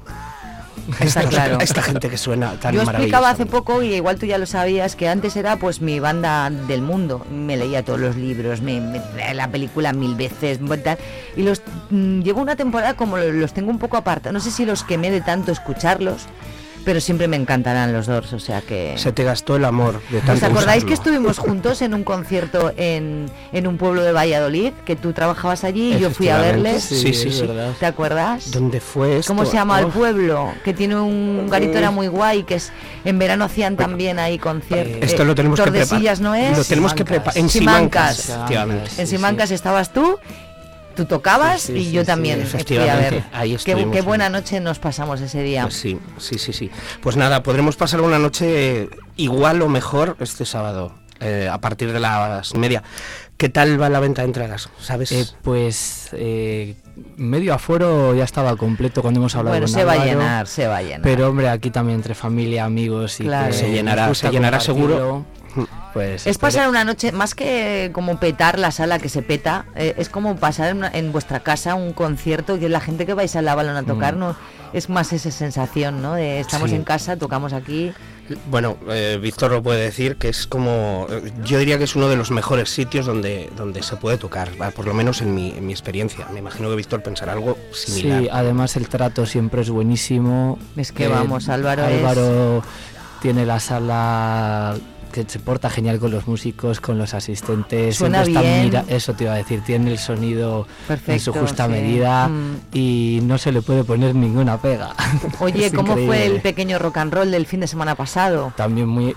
[1.00, 1.58] Está esta, claro.
[1.58, 4.46] a esta gente que suena tan Yo explicaba hace poco, y igual tú ya lo
[4.46, 7.26] sabías, que antes era pues mi banda del mundo.
[7.28, 9.00] Me leía todos los libros, me, me
[9.34, 10.96] la película mil veces, tal,
[11.34, 14.32] y los mm, llevo una temporada como lo- los tengo un poco apartados.
[14.32, 16.26] No sé si los quemé de tanto escucharlos,
[16.86, 18.94] pero siempre me encantarán los Doors, o sea que...
[18.96, 22.72] Se te gastó el amor de tanto ¿Os acordáis que estuvimos juntos en un concierto
[22.76, 24.72] en, en un pueblo de Valladolid?
[24.84, 26.84] Que tú trabajabas allí y yo fui a verles.
[26.84, 27.50] Sí, sí, sí.
[27.80, 28.52] ¿Te acuerdas?
[28.52, 29.32] ¿Dónde fue esto?
[29.32, 30.52] ¿Cómo se llama el pueblo?
[30.64, 32.70] Que tiene un garito era muy guay, que es
[33.04, 35.02] en verano hacían también ahí conciertos.
[35.02, 35.88] Esto lo tenemos que preparar.
[35.88, 36.56] Tordesillas no es.
[36.56, 37.36] Lo tenemos que preparar.
[37.36, 38.32] En Simancas.
[38.96, 40.20] En Simancas estabas tú,
[40.96, 43.22] tú tocabas Sí, sí, y sí, yo sí, también fui a ver.
[43.32, 45.62] ahí qué, buena noche nos pasamos ese día.
[45.62, 46.70] Pues sí, sí, sí, sí.
[47.00, 52.00] Pues nada, podremos pasar una noche igual o mejor este sábado, eh, a partir de
[52.00, 52.82] las media.
[53.36, 54.70] ¿Qué tal va la venta de entradas?
[54.80, 55.12] ¿Sabes?
[55.12, 56.74] Eh, pues eh,
[57.18, 60.66] medio aforo ya estaba completo cuando hemos hablado Bueno, con se va a llenar, se
[60.66, 61.02] va a llenar.
[61.02, 63.48] Pero hombre, aquí también entre familia, amigos y Claro.
[63.48, 65.26] que Se llenará, se llenará seguro.
[65.96, 69.94] Pues Es pasar una noche, más que como petar la sala que se peta, eh,
[69.96, 73.34] es como pasar en, una- en vuestra casa un concierto que la gente que vais
[73.34, 74.18] al Avalon a tocar, Mm.
[74.18, 74.36] no,
[74.74, 76.12] es más esa sensación, ¿no?
[76.12, 76.76] De estamos Sí.
[76.76, 77.94] en casa, tocamos aquí.
[78.50, 82.10] Bueno, eh, Víctor lo puede decir que es como, eh, yo diría que es uno
[82.10, 85.52] de los mejores sitios donde, donde se puede tocar, va, por lo menos en mi,
[85.52, 86.26] en mi experiencia.
[86.30, 88.20] Me imagino que Víctor pensará algo similar.
[88.20, 90.58] Sí, además el trato siempre es buenísimo.
[90.76, 92.62] Es que vamos, Álvaro es- Álvaro
[93.22, 94.76] tiene la sala
[95.12, 97.96] que se porta genial con los músicos, con los asistentes.
[97.96, 98.64] Suena siempre está bien.
[98.66, 101.70] mira- eso te iba a decir, tiene el sonido en Perfecto, su justa sí.
[101.72, 102.56] medida Mm.
[102.72, 104.94] y no se le puede poner ninguna pega.
[105.40, 108.52] Oye, ¿cómo fue el pequeño rock and roll del fin de semana pasado?
[108.56, 109.14] También muy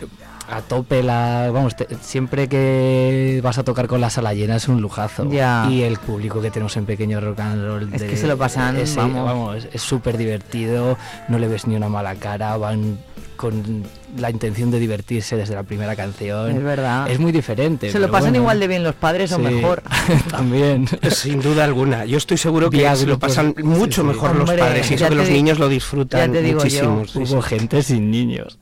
[0.51, 4.67] a tope la vamos te- siempre que vas a tocar con la sala llena es
[4.67, 5.67] un lujazo Ya.
[5.69, 8.77] y el público que tenemos en pequeño rock and roll Es que se lo pasan,
[8.77, 9.67] es, vamos.
[9.71, 12.97] es súper divertido no le ves ni una mala cara van
[13.37, 13.83] con
[14.17, 17.09] la intención de divertirse desde la primera canción Es verdad.
[17.09, 18.37] es muy diferente Se lo pasan bueno.
[18.43, 19.83] igual de bien los padres o mejor.
[20.31, 22.05] también Sin duda alguna.
[22.05, 24.13] Yo estoy seguro que se lo pasan mucho Sí, sí.
[24.13, 27.05] mejor los padres y eso que los di- niños lo disfrutan muchísimo.
[27.05, 27.49] sí, hubo sí.
[27.49, 28.57] gente sin niños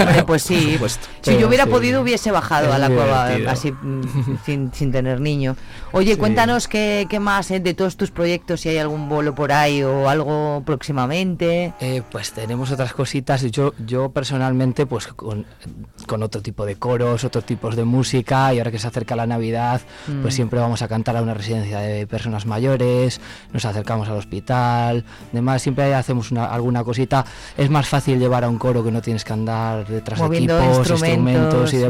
[0.00, 0.78] Hombre, pues sí.
[1.22, 1.70] Si yo hubiera sí.
[1.70, 4.02] podido hubiese bajado Es a la cueva así mm,
[4.44, 5.56] sin, sin tener niño.
[5.92, 6.18] Oye, Sí.
[6.18, 9.82] cuéntanos qué, qué más eh, de todos tus proyectos, si hay algún bolo por ahí
[9.82, 11.72] o algo próximamente.
[11.80, 13.42] Eh, pues tenemos otras cositas.
[13.50, 15.46] Yo, yo personalmente, pues con,
[16.06, 19.26] con otro tipo de coros, otros tipos de música, y ahora que se acerca la
[19.26, 20.22] Navidad, Mm.
[20.22, 23.20] pues siempre vamos a cantar a una residencia de personas mayores,
[23.52, 27.24] nos acercamos al hospital, demás, siempre hacemos una, alguna cosita.
[27.56, 30.60] Es más fácil llevar a un coro que no tienes que andar detrás Moviendo de
[30.60, 31.80] equipos, instrumentos, instrumentos y mm.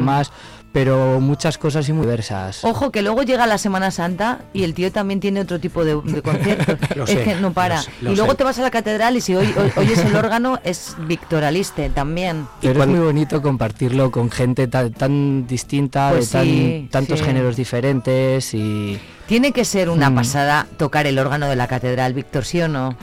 [0.72, 2.64] Pero muchas cosas y muy diversas.
[2.64, 6.00] Ojo, que luego llega la Semana Santa y el tío también tiene otro tipo de,
[6.04, 6.76] de conciertos.
[6.96, 7.76] Lo es sé, que no para.
[7.76, 8.36] lo sé, lo y luego sé.
[8.38, 12.46] te vas a la catedral y si hoy, hoy- oyes el órgano es victoraliste también.
[12.60, 17.24] Pero es muy bonito compartirlo con gente tan, tan distinta, Pues de tan- tantos sí.
[17.24, 20.14] géneros diferentes y Tiene que ser una Mm.
[20.14, 22.96] pasada tocar el órgano de la catedral, Víctor, ¿sí o no?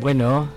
[0.00, 0.48] bueno,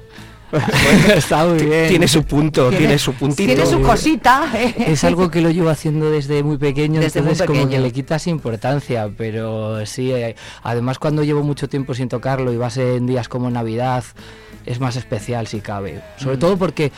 [1.16, 1.88] está muy bien.
[1.90, 3.46] Tiene su punto, tiene, su puntito.
[3.54, 4.50] Tiene su cosita.
[4.56, 4.74] ¿eh?
[4.88, 7.84] Es algo que lo llevo haciendo desde muy pequeño, Desde muy entonces como que pequeño.
[7.84, 12.78] le quitas importancia, pero sí, eh, además cuando llevo mucho tiempo sin tocarlo y vas
[12.78, 14.04] en días como Navidad,
[14.66, 16.02] es más especial si cabe.
[16.18, 16.40] Sobre Mm.
[16.40, 16.92] todo porque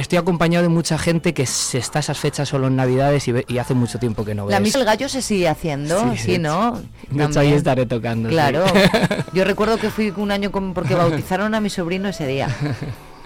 [0.00, 3.44] estoy acompañado de mucha gente que se está esas fechas solo en Navidades y, ve-
[3.48, 4.52] y hace mucho tiempo que no ves.
[4.52, 6.80] La misa del gallo se sigue haciendo, sí, Sí, ¿no?
[7.10, 8.28] De hecho, ahí estaré tocando.
[8.28, 8.34] sí.
[8.34, 8.64] Claro.
[9.34, 12.48] Yo recuerdo que fui un año con, porque bautizaron a mi sobrino ese día.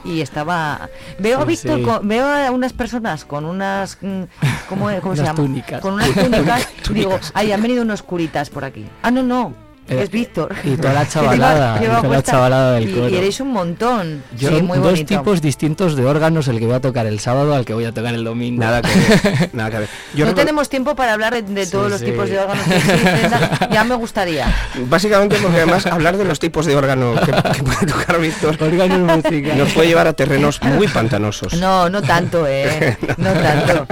[0.04, 0.88] Y estaba.
[1.20, 1.84] Veo a Víctor, sí.
[1.84, 3.98] con- veo a unas personas con unas.
[4.00, 4.22] mm,
[4.68, 5.34] ¿Cómo, cómo se Unas llama?
[5.36, 5.80] túnicas.
[5.80, 6.68] Con unas túnicas.
[6.92, 8.84] digo, ay, han venido unos curitas por aquí.
[9.04, 9.54] Ah, no, no.
[9.88, 10.54] Eh, es Víctor.
[10.64, 13.08] y toda la lleva- chavalada, lleva toda la chavalada del coro.
[13.08, 14.22] Y erais un montón.
[14.38, 15.18] Yo, sí, muy dos bonito.
[15.18, 17.92] tipos distintos de órganos, el que voy a tocar el sábado al que voy a
[17.92, 18.60] tocar el domingo.
[18.62, 19.88] Nada que ver, nada que ver.
[20.14, 22.06] Yo no recuerdo- tenemos tiempo para hablar de, de Sí, todos los sí.
[22.06, 23.30] tipos de órganos que existen.
[23.72, 24.46] Ya me gustaría.
[24.88, 29.00] Básicamente porque además hablar de los tipos de órgano que, que puede tocar Víctor Órganos
[29.24, 29.56] musicales.
[29.56, 31.54] nos puede llevar a terrenos muy pantanosos.
[31.54, 32.96] No, no tanto, eh.
[33.18, 33.86] No tanto.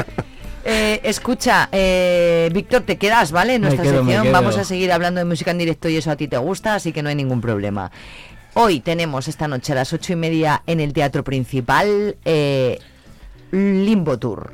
[0.73, 3.57] Eh, escucha, eh, Víctor, te quedas, ¿vale?
[3.57, 6.17] En nuestra quedo, sección vamos a seguir hablando de música en directo y eso a
[6.17, 7.91] ti te gusta, así que no hay ningún problema.
[8.55, 12.79] Hoy tenemos esta noche a las ocho y media en el Teatro Principal eh,
[13.51, 14.53] Limbo Tour.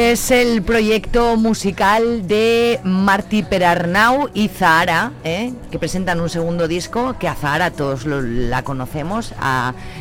[0.00, 5.52] Es el proyecto musical de Martí Perarnau y Zahara, ¿eh?
[5.70, 9.34] que presentan un segundo disco, que a Zahara todos la conocemos.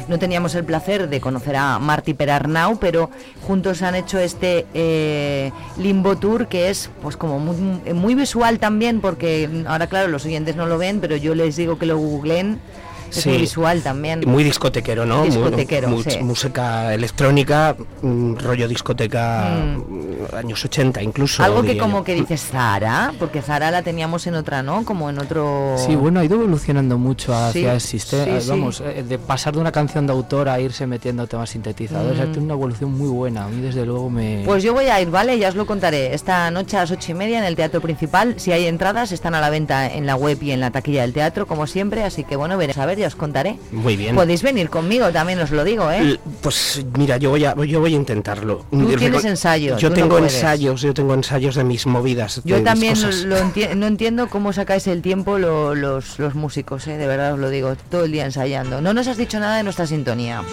[0.08, 3.10] no teníamos el placer de conocer a Martí Perarnau, pero
[3.46, 9.02] juntos han hecho este eh, Limbo Tour, que es pues como muy, muy visual también,
[9.02, 12.62] porque ahora claro, los oyentes no lo ven, pero yo les digo que lo googleen.
[13.10, 14.22] Es muy visual también.
[14.26, 15.20] Muy discotequero, ¿no?
[15.20, 16.20] Muy- Discotequero, mu- sí.
[16.22, 21.44] Música electrónica, mm, rollo discoteca, mm, años 80 incluso.
[21.44, 22.04] Algo que como yo.
[22.04, 24.84] que dices Zara, porque Zara la teníamos en otra, ¿no?
[24.86, 25.76] Como en otro...
[25.78, 28.40] Sí, bueno, ha ido evolucionando mucho hacia Sí, el sistema.
[28.48, 32.18] Vamos, eh, de pasar de una canción de autor a irse metiendo temas sintetizadores.
[32.18, 32.22] Mm.
[32.22, 33.46] Ha tenido una evolución muy buena.
[33.46, 34.44] A mí, desde luego, me.
[34.46, 35.38] Pues yo voy a ir, ¿vale?
[35.40, 36.14] Ya os lo contaré.
[36.14, 38.36] Esta noche a las ocho y media en el Teatro Principal.
[38.38, 41.14] Si hay entradas, están a la venta en la web y en la taquilla del
[41.14, 42.04] teatro, como siempre.
[42.04, 43.58] Así que bueno, veréis a ver, ya os contaré.
[43.72, 44.16] Muy bien.
[44.16, 46.00] Podéis venir conmigo, también os lo digo, ¿eh?
[46.00, 48.66] L- Pues mira, yo voy a, yo voy a intentarlo.
[48.70, 52.42] Tú Y tienes ensayos, Yo no tengo ensayos, yo tengo ensayos de mis movidas.
[52.46, 52.96] Yo también
[53.28, 56.98] lo enti- no entiendo cómo sacáis el tiempo lo- los, los músicos, ¿eh?
[56.98, 58.82] de verdad os lo digo, todo el día ensayando.
[58.82, 60.44] No nos has dicho nada de nuestra sintonía.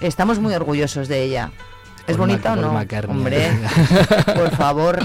[0.00, 1.50] Estamos muy orgullosos de ella.
[2.06, 2.72] ¿Es bonita o no?
[3.08, 3.50] Hombre,
[4.34, 4.98] por favor.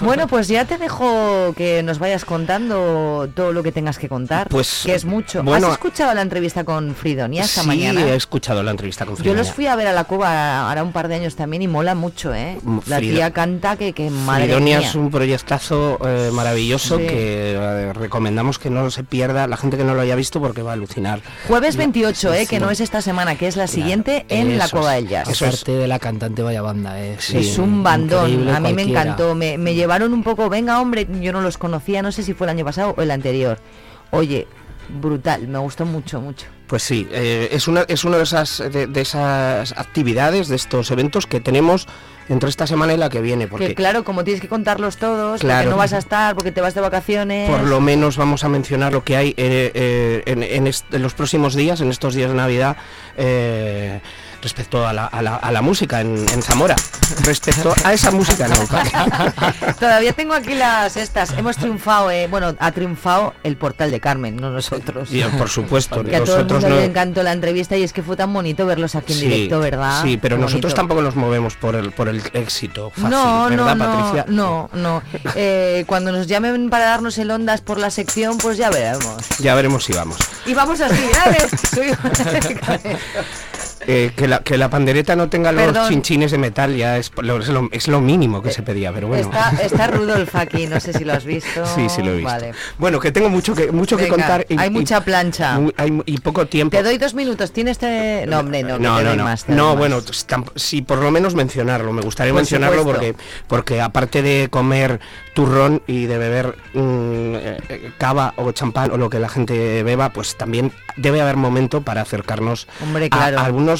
[0.00, 4.48] Bueno, pues ya te dejo que nos vayas contando todo lo que tengas que contar,
[4.48, 5.42] Pues, que es mucho.
[5.42, 8.00] bueno, ¿Has escuchado la entrevista con Fridonia esta sí, mañana?
[8.06, 9.42] he escuchado la entrevista con Yo Fridonia.
[9.42, 11.94] los fui a ver a la cueva ahora un par de años también y mola
[11.94, 12.58] mucho, ¿eh?
[12.62, 14.88] Mm, La tía canta que, que madre Fridonia mía.
[14.88, 17.06] es un proyectazo eh, maravilloso Sí.
[17.06, 20.62] que eh, recomendamos que no se pierda la gente que no lo haya visto porque
[20.62, 21.20] va a alucinar.
[21.48, 22.40] Jueves 28, sí, ¿eh?
[22.42, 22.46] sí.
[22.46, 25.28] que no es esta semana, que es la siguiente en la Cueva del Jazz.
[25.28, 25.64] Eso es.
[25.86, 27.16] De la cantante vaya banda, eh.
[27.16, 31.32] es un bandón, a mí me encantó, me, me llevaron un poco, venga hombre, yo
[31.32, 33.60] no los conocía, no sé si fue el año pasado o el anterior.
[34.10, 34.48] Oye,
[35.00, 36.46] brutal, me gustó mucho, mucho.
[36.66, 40.90] Pues sí, eh, es una es una de esas de, de esas actividades, de estos
[40.90, 41.86] eventos que tenemos
[42.28, 45.40] entre esta semana y la que viene, porque Que claro, como tienes que contarlos todos,
[45.40, 45.58] Claro.
[45.60, 47.48] porque no vas a estar, porque te vas de vacaciones.
[47.48, 51.14] por lo menos vamos a mencionar lo que hay eh, eh, en, en en los
[51.14, 52.76] próximos días, en estos días de Navidad,
[53.16, 54.00] eh,
[54.42, 56.76] respecto a la, a la- a la música en, en Zamora.
[57.24, 58.56] Respecto a esa música, no.
[59.80, 61.30] Todavía tengo aquí las estas.
[61.32, 65.12] Hemos triunfado, eh, bueno, ha triunfado el portal de Carmen, no nosotros.
[65.12, 66.80] Y, por supuesto, que a todo el nosotros mundo no.
[66.80, 69.60] le encantó la entrevista y es que fue tan bonito verlos aquí en Sí, directo,
[69.60, 70.02] ¿verdad?
[70.02, 73.84] Sí, pero nosotros tampoco nos movemos por el por el éxito fácil, no, ¿verdad, no,
[73.84, 74.24] Patricia?
[74.28, 75.02] no, no, no.
[75.34, 79.16] Eh, cuando nos llamen para darnos el ondas por la sección, pues ya veremos.
[79.38, 80.16] Ya veremos si vamos.
[80.44, 81.38] Y vamos así, dale.
[81.74, 81.96] Soy-
[83.86, 85.88] Eh, que, la, que la pandereta no tenga los Perdón.
[85.88, 89.06] chinchines de metal ya es lo, es lo, es lo mínimo que se pedía, pero
[89.08, 89.24] bueno.
[89.24, 91.64] está, está Rudolf aquí, no sé si lo has visto.
[91.66, 92.30] Sí, sí lo he visto.
[92.30, 92.52] Vale.
[92.78, 95.58] Bueno, que tengo mucho que mucho que contar y, hay y- mucha plancha.
[95.60, 96.76] mu- hay y poco tiempo.
[96.76, 98.26] Te doy dos minutos, tienes este...
[98.26, 99.24] No, hombre, no, no, no, no.
[99.24, 99.78] más, no, más.
[99.78, 100.00] bueno,
[100.56, 101.92] sí, por lo menos mencionarlo.
[101.92, 103.00] Me gustaría Por mencionarlo supuesto.
[103.02, 103.16] porque,
[103.46, 104.98] porque aparte de comer
[105.34, 106.78] turrón y de beber mm,
[107.34, 111.36] eh, eh, cava o champán o lo que la gente beba, pues también debe haber
[111.36, 113.38] momento para acercarnos Hombre, a- claro.
[113.38, 113.75] a, algunos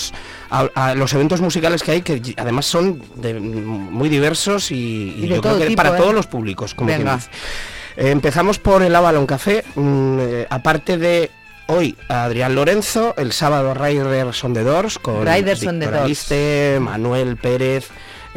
[0.50, 5.24] a, a los eventos musicales que hay que además son de- muy diversos y, y
[5.24, 6.00] Y de yo creo que tipo, para ¿eh?
[6.00, 7.18] todos los públicos, como Venga.
[7.96, 9.64] Eh, empezamos por el Avalon Café.
[9.74, 11.30] mm, eh, aparte de
[11.68, 16.30] hoy Adrián Lorenzo, el sábado Riders on the Doors con Riders on the Doors.
[16.80, 17.88] Manuel Pérez,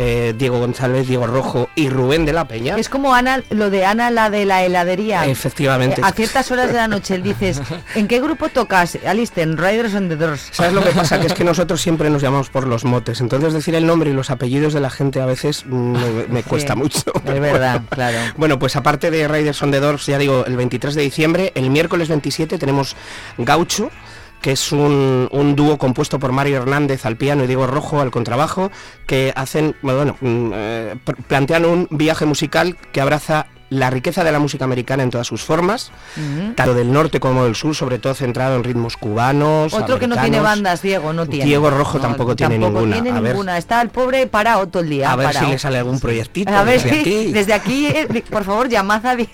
[0.02, 2.78] eh, Diego González, Diego Rojo y Rubén de la Peña.
[2.78, 5.26] Es como Ana, lo de Ana, la de la heladería.
[5.26, 6.00] Efectivamente.
[6.00, 7.62] Eh, a ciertas horas de la noche él dices,
[7.96, 8.98] ¿en qué grupo tocas?
[9.06, 10.48] Alisten, Riders on the Doors.
[10.52, 11.20] ¿Sabes lo que pasa?
[11.20, 13.20] Que es que nosotros siempre nos llamamos por los motes.
[13.20, 16.44] Entonces decir el nombre y los apellidos de la gente a veces mm, me, me
[16.44, 17.04] cuesta mucho.
[17.26, 18.18] Es verdad, claro.
[18.38, 21.70] Bueno, pues aparte de Riders on the Doors, ya digo, el 23 de diciembre, el
[21.70, 22.96] miércoles 27 tenemos
[23.38, 23.92] Gaucho,
[24.42, 28.12] que es un, un dúo compuesto por Mario Hernández al piano y Diego Rojo al
[28.12, 28.72] contrabajo,
[29.06, 30.96] que hacen, bueno, mm, eh,
[31.28, 35.42] plantean un viaje musical que abraza la riqueza de la música americana en todas sus
[35.44, 35.92] formas,
[36.56, 39.74] tanto del norte como del sur, sobre todo centrado en ritmos cubanos.
[39.74, 41.46] Otro que no tiene bandas, Diego, no tiene.
[41.46, 42.94] Diego Rojo No, tampoco tiene ninguna.
[42.94, 43.58] tiene A ver- ninguna.
[43.58, 45.12] Está el pobre parado todo el día.
[45.12, 45.46] A ver parado.
[45.46, 46.52] si le sale algún proyectito.
[46.52, 47.26] A ver, desde aquí.
[47.34, 49.30] desde aquí, eh, por favor, llamad a Diego.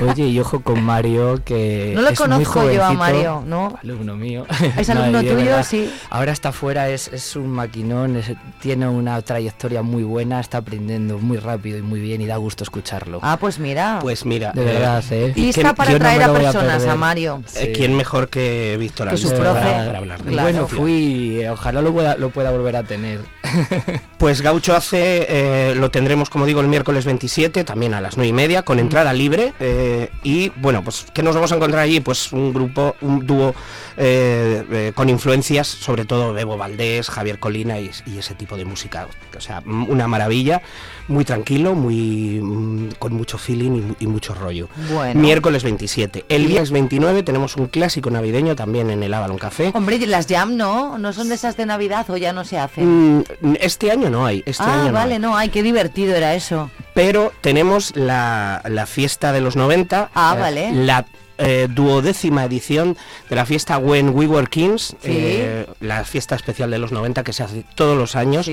[0.00, 2.92] Oye, y ojo con Mario, que No lo es muy conozco yo a.
[2.92, 3.78] Mario, ¿no?
[3.82, 4.46] Alumno mío.
[4.78, 5.62] ¿Es No, alumno tuyo?
[5.64, 5.92] Sí.
[6.10, 11.18] Ahora está fuera, es, es un maquinón, es- tiene una trayectoria muy buena, está aprendiendo
[11.18, 13.18] muy rápido y muy bien y da gusto escucharlo.
[13.22, 13.98] Ah, pues mira.
[14.00, 15.32] Pues mira, De verdad, ¿eh?
[15.34, 16.94] Lista para no traer a personas a.
[16.94, 17.42] Mario.
[17.56, 19.60] Eh, ¿Quién mejor que Víctor Que su Aliste profe.
[19.60, 20.48] para, para hablar de Claro.
[20.50, 23.20] Bueno, fui, eh, ojalá lo pueda, lo pueda volver a tener.
[24.18, 28.28] Pues Gaucho hace, eh, lo tendremos como digo el miércoles 27, también a las 9
[28.28, 29.52] y media, con entrada libre.
[29.60, 32.00] eh, y bueno, pues ¿qué nos vamos a encontrar allí?
[32.00, 33.54] Pues un grupo, un dúo
[33.98, 38.64] eh, eh, con influencias, sobre todo Bebo Valdés, Javier Colina y, y ese tipo de
[38.64, 39.06] música.
[39.36, 40.62] O sea, una maravilla,
[41.08, 44.68] muy tranquilo, muy mm, con mucho feeling y, mu- y mucho rollo.
[44.92, 45.20] Bueno.
[45.20, 46.24] Miércoles 27.
[46.28, 49.70] El viernes 29 tenemos un clásico navideño también en el Avalon Café.
[49.74, 52.58] Hombre, y las jam no, no son de esas de Navidad o ya no se
[52.58, 53.18] hacen.
[53.18, 53.24] Mm,
[53.60, 55.20] este año no hay, este ah, año no vale, hay.
[55.20, 56.70] no, qué divertido era eso.
[56.94, 60.72] pero tenemos la, la fiesta de los 90, Ah, eh, vale.
[60.72, 61.06] la
[61.38, 62.96] eh, duodécima edición
[63.28, 65.10] de la fiesta When We Were Kings, Sí.
[65.12, 68.48] eh, la fiesta especial de los 90 que se hace todos los años,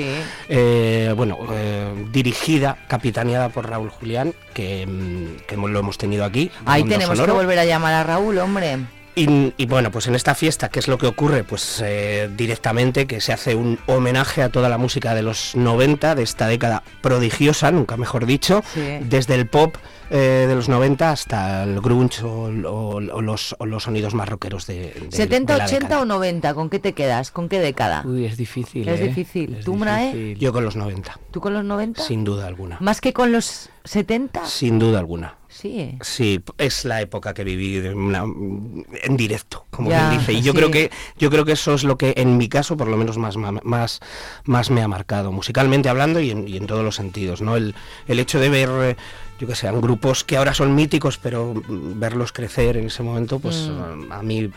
[0.50, 6.52] eh, bueno, eh, dirigida, capitaneada por Raúl Julián, que, mm, que lo hemos tenido aquí.
[6.66, 7.34] Ahí tenemos Sonoro.
[7.34, 8.78] que volver a llamar a Raúl, hombre.
[9.16, 11.44] Y, y bueno, pues en esta fiesta, ¿qué es lo que ocurre?
[11.44, 16.16] Pues eh, directamente que se hace un homenaje a toda la música de los 90,
[16.16, 18.82] de esta década prodigiosa, nunca mejor dicho, Sí.
[19.02, 19.76] desde el pop
[20.10, 24.28] eh, de los 90 hasta el grunge o, o- o los, o los sonidos más
[24.30, 26.02] rockeros de, de- 70, de la 80 década.
[26.02, 27.30] o 90, ¿con qué te quedas?
[27.32, 28.04] ¿Con qué década?
[28.06, 28.88] Uy, es difícil.
[28.90, 29.04] Es ¿eh?
[29.10, 29.56] difícil.
[29.58, 30.08] Es ¿Tú, Mrae?
[30.14, 30.38] difícil.
[30.40, 32.02] Yo con los 90, ¿Tú con los 90?
[32.04, 32.78] sin duda alguna.
[32.80, 34.46] ¿Más que con los 70?
[34.48, 35.36] Sin duda alguna.
[35.64, 35.98] Sí.
[36.02, 40.34] Sí, es la época que viví una- en directo, como Ya, quien dice.
[40.34, 40.58] Y yo sí.
[40.58, 43.18] creo que yo creo que eso es lo que en mi caso, por lo menos
[43.18, 44.02] más más
[44.44, 47.56] más me ha marcado musicalmente hablando y en, y en todos los sentidos, ¿no?
[47.56, 47.76] El,
[48.08, 48.96] el hecho de ver eh,
[49.40, 53.40] yo que sé, a grupos que ahora son míticos, pero verlos crecer en ese momento,
[53.40, 54.12] pues Mm.
[54.12, 54.50] a mí,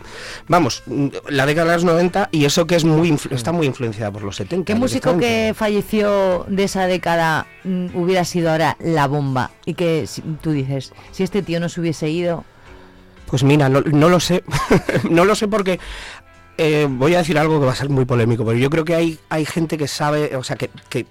[0.48, 0.82] vamos,
[1.28, 4.22] la década de los 90 y eso que es muy influ- está muy influenciada por
[4.22, 4.64] los 70.
[4.64, 9.50] ¿Qué músico que falleció de esa década mm, hubiera sido ahora la bomba?
[9.64, 12.44] Y que si- tú dices, si este tío no se hubiese ido,
[13.26, 14.44] Pues mira, no, no lo sé,
[15.10, 15.80] no lo sé porque
[16.58, 18.94] eh, voy a decir algo que va a ser muy polémico, pero yo creo que
[18.94, 21.06] hay, hay gente que sabe, o sea, que, que,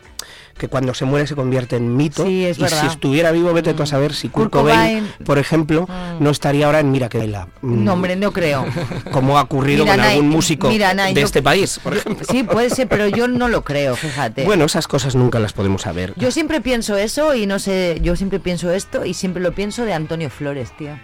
[0.57, 2.25] que cuando se muere se convierte en mito.
[2.25, 2.81] Sí, es y verdad.
[2.81, 5.87] si estuviera vivo, vete tú a saber si Kurt, Kurt Cobain- Cobain, por ejemplo,
[6.19, 7.49] no estaría ahora en Mira que baila.
[7.61, 8.65] Mm, No, hombre, no creo.
[9.11, 12.25] Como ha ocurrido Mira, con algún músico mira, de yo- este país, por ejemplo.
[12.29, 14.45] Sí, puede ser, pero yo no lo creo, fíjate.
[14.45, 16.13] Bueno, esas cosas nunca las podemos saber.
[16.15, 19.83] Yo siempre pienso eso y no sé, yo siempre pienso esto y siempre lo pienso
[19.83, 20.97] de Antonio Flores, tío.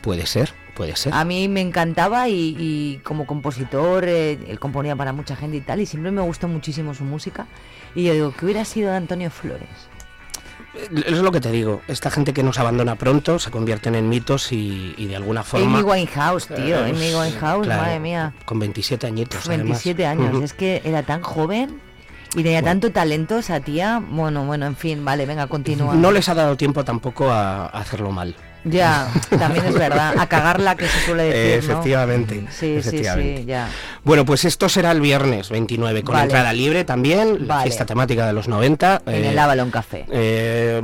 [0.00, 1.12] Puede ser, puede ser.
[1.12, 5.60] A mí me encantaba y, y como compositor, eh, él componía para mucha gente y
[5.62, 7.46] tal, y siempre me gustó muchísimo su música.
[7.96, 9.68] Y yo digo, ¿qué hubiera sido de Antonio Flores?
[11.06, 14.52] Es lo que te digo, esta gente que nos abandona pronto se convierten en mitos
[14.52, 15.78] y, y de alguna forma...
[15.78, 18.34] Amy Winehouse, tío, Eh, Amy Winehouse, claro, madre mía.
[18.44, 19.82] Con 27 añitos, además.
[19.82, 21.80] 27 años, es que era tan joven
[22.34, 24.02] y tenía tanto talento esa tía.
[24.06, 25.94] Bueno, bueno, en fin, vale, venga, continúa.
[25.94, 28.36] No les ha dado tiempo tampoco a, a hacerlo mal.
[28.68, 29.08] Ya,
[29.38, 31.72] también es verdad, a cagarla que se suele decir, Eh, ¿no?
[31.72, 33.36] efectivamente, Sí, efectivamente.
[33.36, 33.68] sí, sí, ya.
[34.04, 36.24] Bueno, pues esto será el viernes 29, con Vale.
[36.24, 37.64] entrada libre también, Vale.
[37.64, 39.02] fiesta temática de los 90.
[39.06, 40.04] En eh, el Avalon Café.
[40.10, 40.80] eh,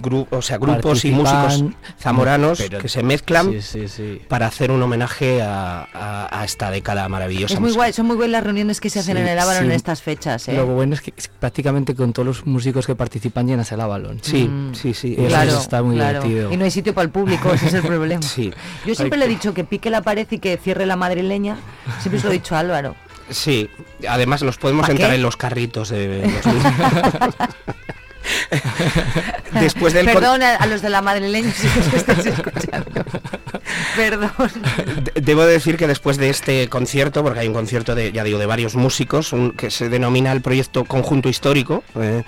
[0.00, 1.64] gru- o sea, grupos y músicos
[2.00, 4.22] zamoranos Pero- que se mezclan Sí, sí, sí.
[4.28, 7.54] para hacer un homenaje a, a- a esta década maravillosa.
[7.54, 9.62] Es muy guay, son muy buenas las reuniones que se hacen Sí, en el Avalon
[9.62, 9.66] sí.
[9.66, 10.54] en estas fechas, ¿eh?
[10.54, 14.18] Lo bueno es que prácticamente con todos los músicos que participan llenas el Avalon.
[14.22, 14.74] Sí, Mm.
[14.74, 15.08] sí, sí.
[15.16, 16.22] Y eso Claro, está muy claro.
[16.22, 16.52] divertido.
[16.52, 18.22] Y no hay sitio para el público, ese es el problema.
[18.22, 18.52] Sí.
[18.86, 21.56] Yo siempre le he dicho que pique la pared y que cierre la madrileña.
[22.00, 22.96] Siempre se lo he dicho a Álvaro.
[23.30, 23.70] Sí,
[24.08, 25.16] además nos podemos ¿Pa entrar qué?
[25.16, 26.44] en los carritos de los
[29.60, 31.66] Después del Perdón a, los de la madrileña si
[31.96, 33.04] estáis escuchando.
[33.96, 34.30] Perdón.
[35.14, 38.38] De- Debo decir que después de este concierto, porque hay un concierto de, ya digo,
[38.38, 42.24] de varios músicos, un- que se denomina el proyecto Conjunto Histórico, eh,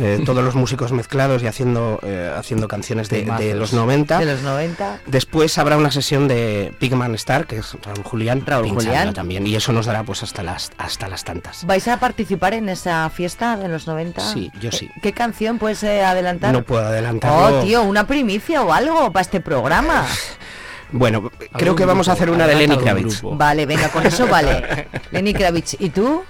[0.00, 4.18] eh, todos los músicos mezclados y haciendo, eh, haciendo canciones de, los 90.
[4.18, 5.00] De los 90.
[5.06, 9.14] Después habrá una sesión de Pigman Star, que es Raúl Julián, Raúl pinchando Julián.
[9.14, 11.66] también, y eso nos dará pues hasta las hasta las tantas.
[11.66, 14.32] ¿Vais a participar en esa fiesta de los 90?
[14.32, 14.90] Sí, yo sí.
[15.02, 16.52] ¿Qué canción puedes eh, adelantar?
[16.52, 17.60] No puedo adelantarlo.
[17.60, 20.06] Oh, tío, una primicia o algo para este programa.
[20.92, 23.22] Bueno, creo que vamos a hacer una de Lenny Kravitz.
[23.22, 24.88] Vale, venga, con eso vale.
[25.12, 26.24] Lenny Kravitz, ¿y tú?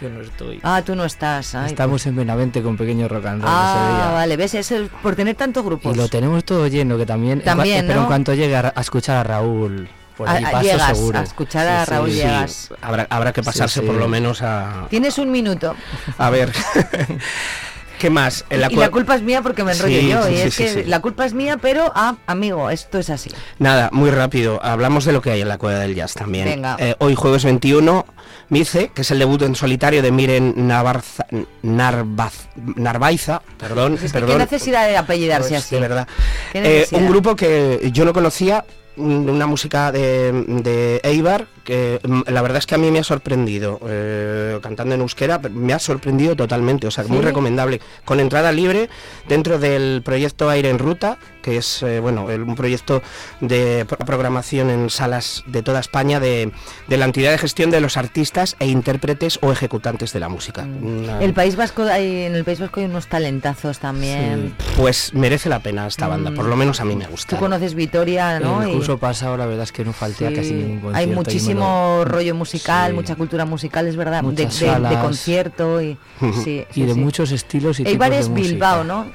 [0.00, 0.60] Yo no estoy.
[0.62, 1.54] Ah, tú no estás.
[1.54, 4.12] ay, Estamos en Benavente con pequeño rock and roll ese Ah, día.
[4.14, 5.94] vale, ves, es el- por tener tantos grupos.
[5.94, 7.38] Y lo tenemos todo lleno, que también...
[7.40, 8.00] en También, Pero ¿no?
[8.02, 11.18] en cuanto llegue a, a escuchar a Raúl, por A- ahí a- paso llegas seguro.
[11.18, 12.70] a escuchar a Raúl Sí, Llegas.
[12.80, 13.86] habrá, habrá que Sí, pasarse sí.
[13.86, 14.86] por lo menos a...
[14.88, 15.74] Tienes un minuto.
[16.16, 16.50] A ver,
[18.00, 18.44] ¿qué más?
[18.50, 20.22] En y la culpa es mía porque me enrollo Sí, yo.
[20.24, 23.30] sí, y sí, es que la culpa es mía, pero, ah, amigo, esto es así.
[23.60, 24.58] Nada, muy rápido.
[24.64, 26.46] Hablamos de lo que hay en la Cueva del Jazz también.
[26.46, 26.76] Venga.
[26.80, 28.06] Eh, hoy jueves 21,
[28.48, 31.26] Mice, que es el debut en solitario de Miren Navarza,
[31.62, 34.30] Narvaz, Narvaiza, perdón, Es que perdón.
[34.38, 35.74] qué necesidad de apellidarse Pues, así.
[35.74, 36.08] De verdad.
[36.52, 38.64] ¿Qué Eh, un grupo que yo no conocía,
[38.96, 40.32] una música de,
[40.62, 43.78] de Eibar, que mm, la verdad es que a mí me ha sorprendido.
[43.88, 47.24] eh, cantando en euskera, me ha sorprendido totalmente, o sea, muy ¿Sí?
[47.24, 47.80] recomendable.
[48.04, 48.88] Con entrada libre
[49.28, 53.02] dentro del proyecto Aire en Ruta, que es eh, bueno el- un proyecto
[53.40, 56.52] de pro- programación en salas de toda España de,
[56.88, 60.62] de la entidad de gestión de los artistas e intérpretes o ejecutantes de la música.
[60.62, 61.22] Una- Mm.
[61.22, 64.54] El País Vasco, hay, en el País Vasco hay unos talentazos también.
[64.76, 66.34] Pues merece la pena esta banda, Mm.
[66.34, 67.38] por lo menos a mí me Tú gusta.
[67.38, 68.62] conoces Vitoria, ¿no?
[68.62, 70.98] El Y- curso pasado, la verdad es que no falté a casi ningún concierto.
[70.98, 71.14] Hay y
[71.54, 72.94] muchísimo rollo musical, Sí.
[72.94, 75.96] mucha cultura musical, es verdad, de, de- de concierto y,
[76.44, 78.48] sí, Y de muchos estilos y Eibar tipos es de música.
[78.50, 79.06] Bilbao, ¿no?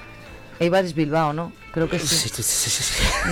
[0.60, 1.52] Eibar es Bilbao, ¿no?
[1.74, 2.32] Creo que sí.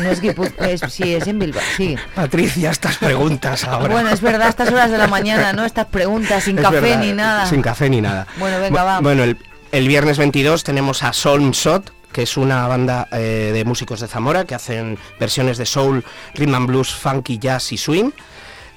[0.01, 1.95] No es Guipúzcoa, es, sí, es en Bilbao, sí.
[2.13, 3.87] Patricia, estas preguntas ahora.
[3.93, 5.63] Bueno, es verdad, estas horas de la mañana, ¿no?
[5.63, 7.45] Estas preguntas, sin Es café verdad, ni nada.
[7.45, 8.27] Sin café ni nada.
[8.37, 8.99] Bueno, venga, Bu- va.
[8.99, 9.37] Bueno, el,
[9.71, 14.43] el viernes 22 tenemos a Solmshot, que es una banda eh, de músicos de Zamora
[14.43, 16.03] que hacen versiones de soul,
[16.35, 18.11] rhythm and blues, funky, jazz y swing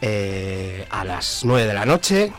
[0.01, 2.33] eh, a las 9 de la noche.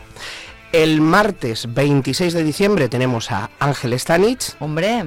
[0.72, 4.54] El martes 26 de diciembre tenemos a Ángel Stanich.
[4.60, 5.04] Hombre.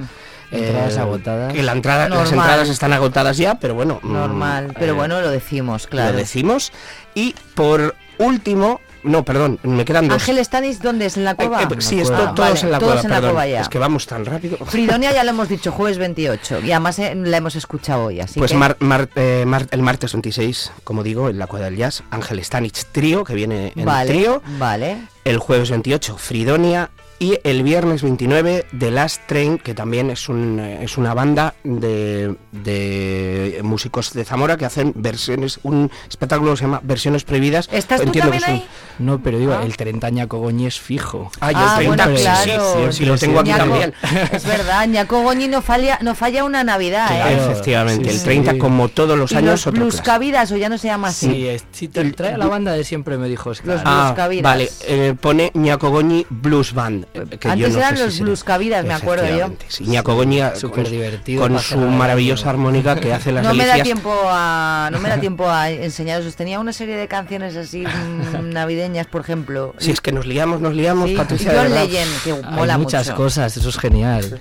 [0.50, 1.54] Entradas agotadas.
[1.54, 4.00] Que la entrada, las entradas están agotadas ya, pero bueno.
[4.02, 6.12] mm, Normal, pero eh, bueno, lo decimos, claro.
[6.12, 6.72] Lo decimos.
[7.14, 10.20] Y por último, no, perdón, me quedan dos.
[10.20, 11.16] Ángel Stanis, ¿dónde es?
[11.16, 11.62] ¿En la cueva?
[11.62, 13.30] Eh, eh, sí, esto, Ah, todos vale, en la todos cueva, en la perdón.
[13.30, 13.60] cueva ya.
[13.62, 14.56] Es que vamos tan rápido.
[14.58, 16.60] Fridonia ya lo hemos dicho, jueves 28.
[16.60, 18.56] Y además eh, la hemos escuchado hoy, así Pues que...
[18.56, 22.42] mar- mar- eh, mar- el martes 26, como digo, en la Cueva del Jazz, Ángel
[22.44, 24.42] Stanich Trío, que viene en Vale, trío.
[24.58, 24.98] vale.
[25.24, 26.90] El jueves 28, Fridonia.
[27.18, 31.54] Y el viernes 29, The Last Train, que también es, un, eh, es una banda
[31.62, 37.68] de, de músicos de Zamora que hacen versiones, un espectáculo que se llama Versiones Prohibidas.
[37.70, 39.04] ¿Estás tú Entiendo que también es un- ahí?
[39.04, 39.62] No, pero digo, Ah.
[39.64, 41.30] el 30 Ñacogoñi es fijo.
[41.40, 42.74] Ah, y el Ah, 30, bueno, sí, sí, claro.
[42.90, 43.94] sí, sí, lo tengo aquí Ñaco- también.
[44.32, 47.36] Es verdad, Ñaco Goñi no falla, no falla una Navidad, ¿eh?
[47.36, 48.24] Efectivamente, sí, el sí.
[48.24, 50.06] 30 como todos los y años los otro Blues clásico.
[50.12, 51.26] Cavidas, o ya no se llama así.
[51.26, 54.14] Sí, es- si te trae a la banda de siempre me dijo, es Los claro.
[54.18, 57.06] Ah, vale, eh, pone Ñaco Goñi Blues Band.
[57.14, 58.24] Eh, yo Antes no eran sé los si será.
[58.26, 59.30] Blues Cavidas, me acuerdo yo.
[59.30, 63.44] Efectivamente, Sí, Ñaco Goñi eh, Súper con, divertido con su maravillosa armónica que hace las
[63.44, 66.34] No me da tiempo a no me da tiempo a enseñaros.
[66.36, 69.74] Tenía una serie de canciones así mm, navideñas, por ejemplo.
[69.78, 71.52] Si es que nos liamos, nos liamos, Sí, Patricia.
[71.54, 71.72] John.
[71.72, 73.16] Legend, que Hay mola muchas mucho.
[73.16, 74.40] cosas, eso es genial.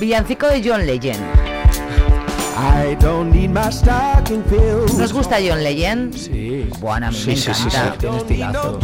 [0.00, 1.51] Villancico de John Legend.
[2.64, 4.92] I don't need my stocking filled.
[4.98, 6.14] ¿Nos gusta John Legend?
[6.14, 6.68] Sí.
[6.78, 7.92] Bueno, a mí Sí, me sí, sí, encanta.
[7.92, 7.98] sí.
[7.98, 8.78] Tiene estilazo.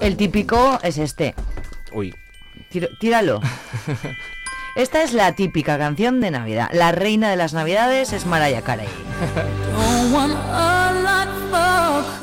[0.00, 1.34] El típico es este.
[1.92, 2.14] Uy,
[2.70, 3.40] Tiro- tíralo.
[4.76, 6.68] Esta es la típica canción de Navidad.
[6.72, 8.88] La reina de las Navidades es Mariah Carey.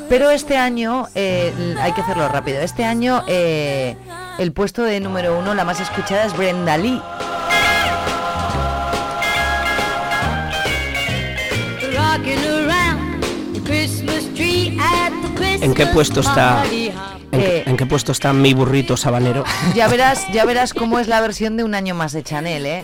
[0.10, 3.96] Pero este año, eh, hay que hacerlo rápido, este año eh,
[4.40, 7.02] el puesto de número uno, la más escuchada es Brenda Lee.
[15.62, 16.64] ¿En qué puesto está?
[16.66, 19.44] ¿En, Eh, en qué puesto está mi burrito sabanero?
[19.76, 22.84] Ya verás, ya verás cómo es la versión de un año más de Chanel, ¿eh?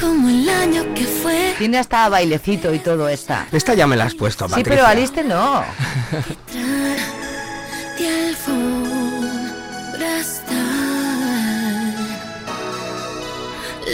[0.00, 1.54] Como el año que fue.
[1.58, 3.46] Tiene hasta bailecito y todo esta.
[3.52, 4.72] Esta ya me la has puesto, Sí, Patricia.
[4.74, 5.62] pero Aliste no.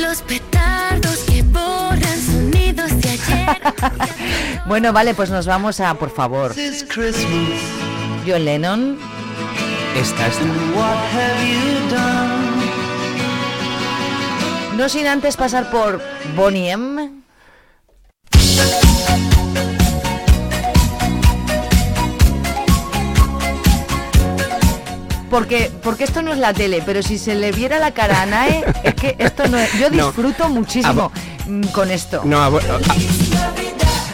[0.01, 0.23] Los
[4.67, 6.55] Bueno, vale, pues nos vamos a, por favor,
[8.27, 8.99] John Lennon.
[9.97, 10.45] Esta, esta.
[14.77, 16.01] No sin antes pasar por
[16.37, 17.11] Bonnie M.
[25.31, 28.27] Porque, porque esto no es la tele, pero si se le viera la cara a
[28.27, 29.73] Nae, es que esto no es.
[29.79, 30.07] Yo No.
[30.07, 31.13] disfruto muchísimo
[31.47, 32.23] mm, con esto.
[32.25, 32.51] No, a, a,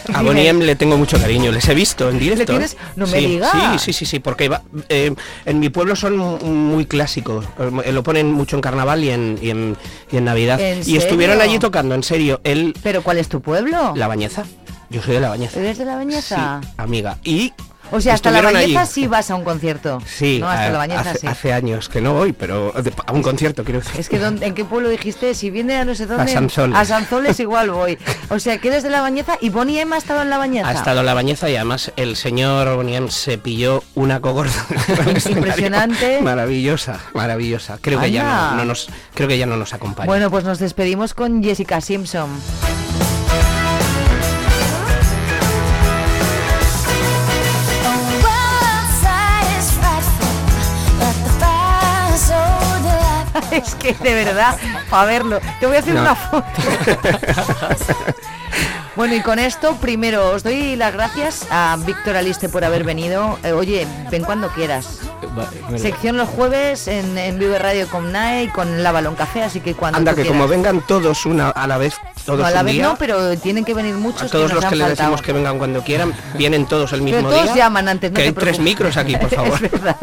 [0.13, 2.45] a Bonnie M le tengo mucho cariño, les he visto en directo.
[2.53, 2.73] tienes?
[2.73, 2.77] ¿eh?
[2.95, 3.51] No me Sí, digas.
[3.51, 5.13] Sí, sí, sí, sí, porque va- eh,
[5.45, 7.45] en mi pueblo son mu- muy clásicos,
[7.85, 9.77] eh, lo ponen mucho en carnaval y en, y en,
[10.11, 10.59] y en Navidad.
[10.59, 12.73] ¿En y estuvieron allí tocando, en serio, él...
[12.83, 13.93] ¿Pero cuál es tu pueblo?
[13.95, 14.45] La Bañeza.
[14.89, 15.59] Yo soy de La Bañeza.
[15.59, 16.61] ¿Eres de la Bañeza?
[16.63, 17.17] Sí, amiga.
[17.23, 17.51] Y
[17.91, 18.91] O sea, hasta la Bañeza allí.
[18.91, 20.01] sí vas a un concierto.
[20.05, 21.27] Sí, No, hasta a- la Bañeza hace, sí.
[21.27, 22.73] hace años que no voy, pero
[23.05, 23.99] a un concierto quiero decir.
[23.99, 25.33] Es que ¿dónde- ¿en qué pueblo dijiste?
[25.33, 26.31] Si viene a no sé dónde.
[26.31, 26.75] Sanzoles.
[26.77, 27.97] A Sanzoles igual voy.
[28.29, 30.67] O sea, que eres de la Bañeza y Bonnie M ha estado en la Bañeza.
[30.69, 34.65] Ha estado en la bañeza y además el señor Bonnie M se pilló una cogorza.
[35.29, 36.21] Impresionante.
[36.21, 37.77] maravillosa, maravillosa.
[37.81, 40.07] Creo que ya no, no nos, creo que ya no nos acompaña.
[40.07, 42.29] Bueno, pues nos despedimos con Jessica Simpson.
[53.51, 54.55] es que de verdad,
[54.89, 55.39] para verlo.
[55.59, 56.01] Te voy a hacer No.
[56.01, 56.47] una foto.
[58.95, 63.37] Bueno, y con esto, primero os doy las gracias a Víctor Aliste por haber venido.
[63.43, 65.01] Eh, oye, ven cuando quieras.
[65.77, 69.59] Sección los jueves en, en Vive Radio con NAE y con La Balón Café, así
[69.59, 70.31] que cuando Anda, que quieras.
[70.33, 73.37] como vengan todos una a la vez, todos No, a la vez día, no, pero
[73.37, 76.13] tienen que venir a muchos todos que los que les decimos que vengan cuando quieran,
[76.35, 77.55] vienen todos el mismo Pero todos día.
[77.55, 79.53] llaman antes, no que te hay tres micros aquí, por favor.
[79.63, 79.97] Es verdad.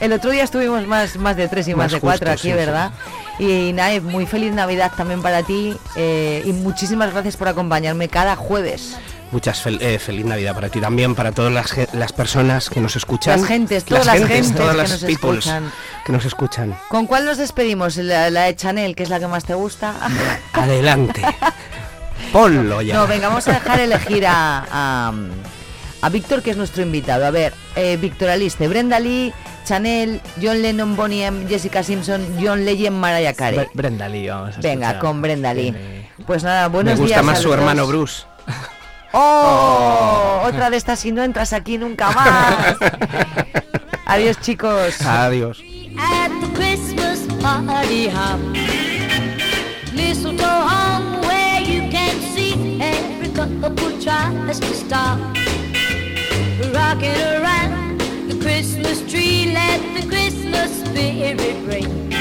[0.00, 2.48] El otro día estuvimos más, más de tres y más, Más de cuatro aquí, sí,
[2.48, 2.54] sí.
[2.54, 2.90] ¿verdad?
[3.38, 8.34] Y Nae, muy feliz Navidad también para ti eh, y muchísimas gracias por acompañarme cada
[8.36, 8.96] jueves.
[9.32, 12.94] Muchas fel- eh, feliz Navidad para ti también, para todas las, las personas que nos
[12.96, 13.40] escuchan.
[13.40, 15.72] Las gentes, todas las gentes todas que las nos peoples escuchan.
[16.04, 16.78] que nos escuchan.
[16.88, 17.96] ¿Con cuál nos despedimos?
[17.96, 19.94] ¿La, la de Chanel, que es la que más te gusta?
[20.52, 21.22] Adelante.
[22.32, 22.94] Ponlo ya.
[22.94, 25.12] No, venga, vamos a dejar elegir a, a,
[26.02, 27.26] a Víctor, que es nuestro invitado.
[27.26, 29.32] A ver, eh, Víctor Aliste, Brenda Lee,
[29.64, 33.58] Chanel, John Lennon, Bonnie M, Jessica Simpson, John Legend, Mariah Carey.
[33.58, 34.98] Bre- Brenda Lee, vamos a Venga, escuchar.
[35.00, 36.06] con Brenda Lee.
[36.26, 37.24] Pues nada, buenos Me gusta días.
[37.24, 37.90] más a su hermano dos.
[37.90, 38.22] Bruce.
[39.18, 40.42] ¡Oh!
[40.44, 42.76] Otra de estas y no entras aquí nunca más.
[44.06, 45.00] Adiós, chicos.
[45.00, 45.58] Adiós.
[56.74, 62.12] Rocking around the Christmas tree, let the Christmas spirit ring.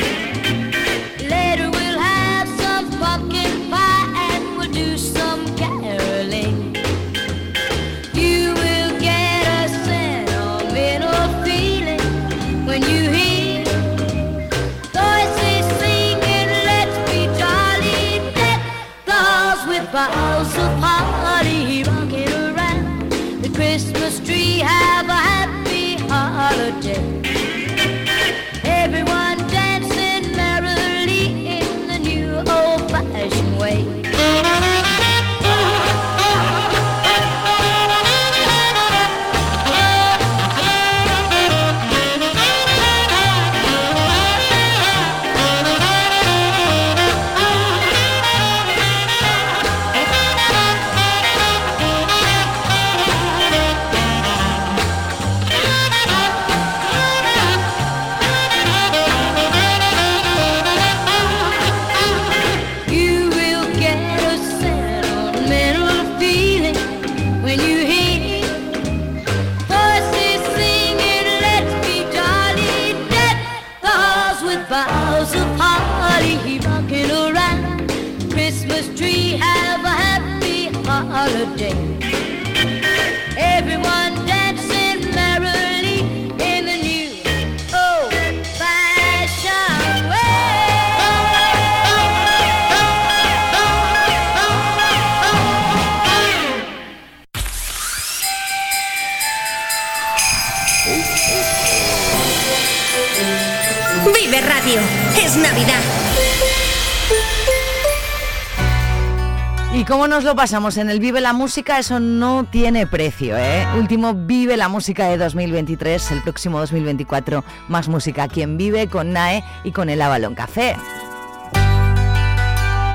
[110.16, 113.68] nos lo pasamos en el Vive la Música, eso no tiene precio, ¿eh?
[113.78, 119.44] Último Vive la Música de 2023, el próximo 2024, más música quien vive con NAE
[119.66, 120.78] y con el Avalon Café.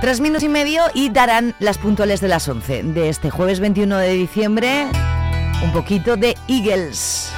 [0.01, 3.99] Tres minutos y medio y darán las puntuales de las 11 de este jueves 21
[3.99, 4.87] de diciembre,
[5.63, 7.35] un poquito de Eagles.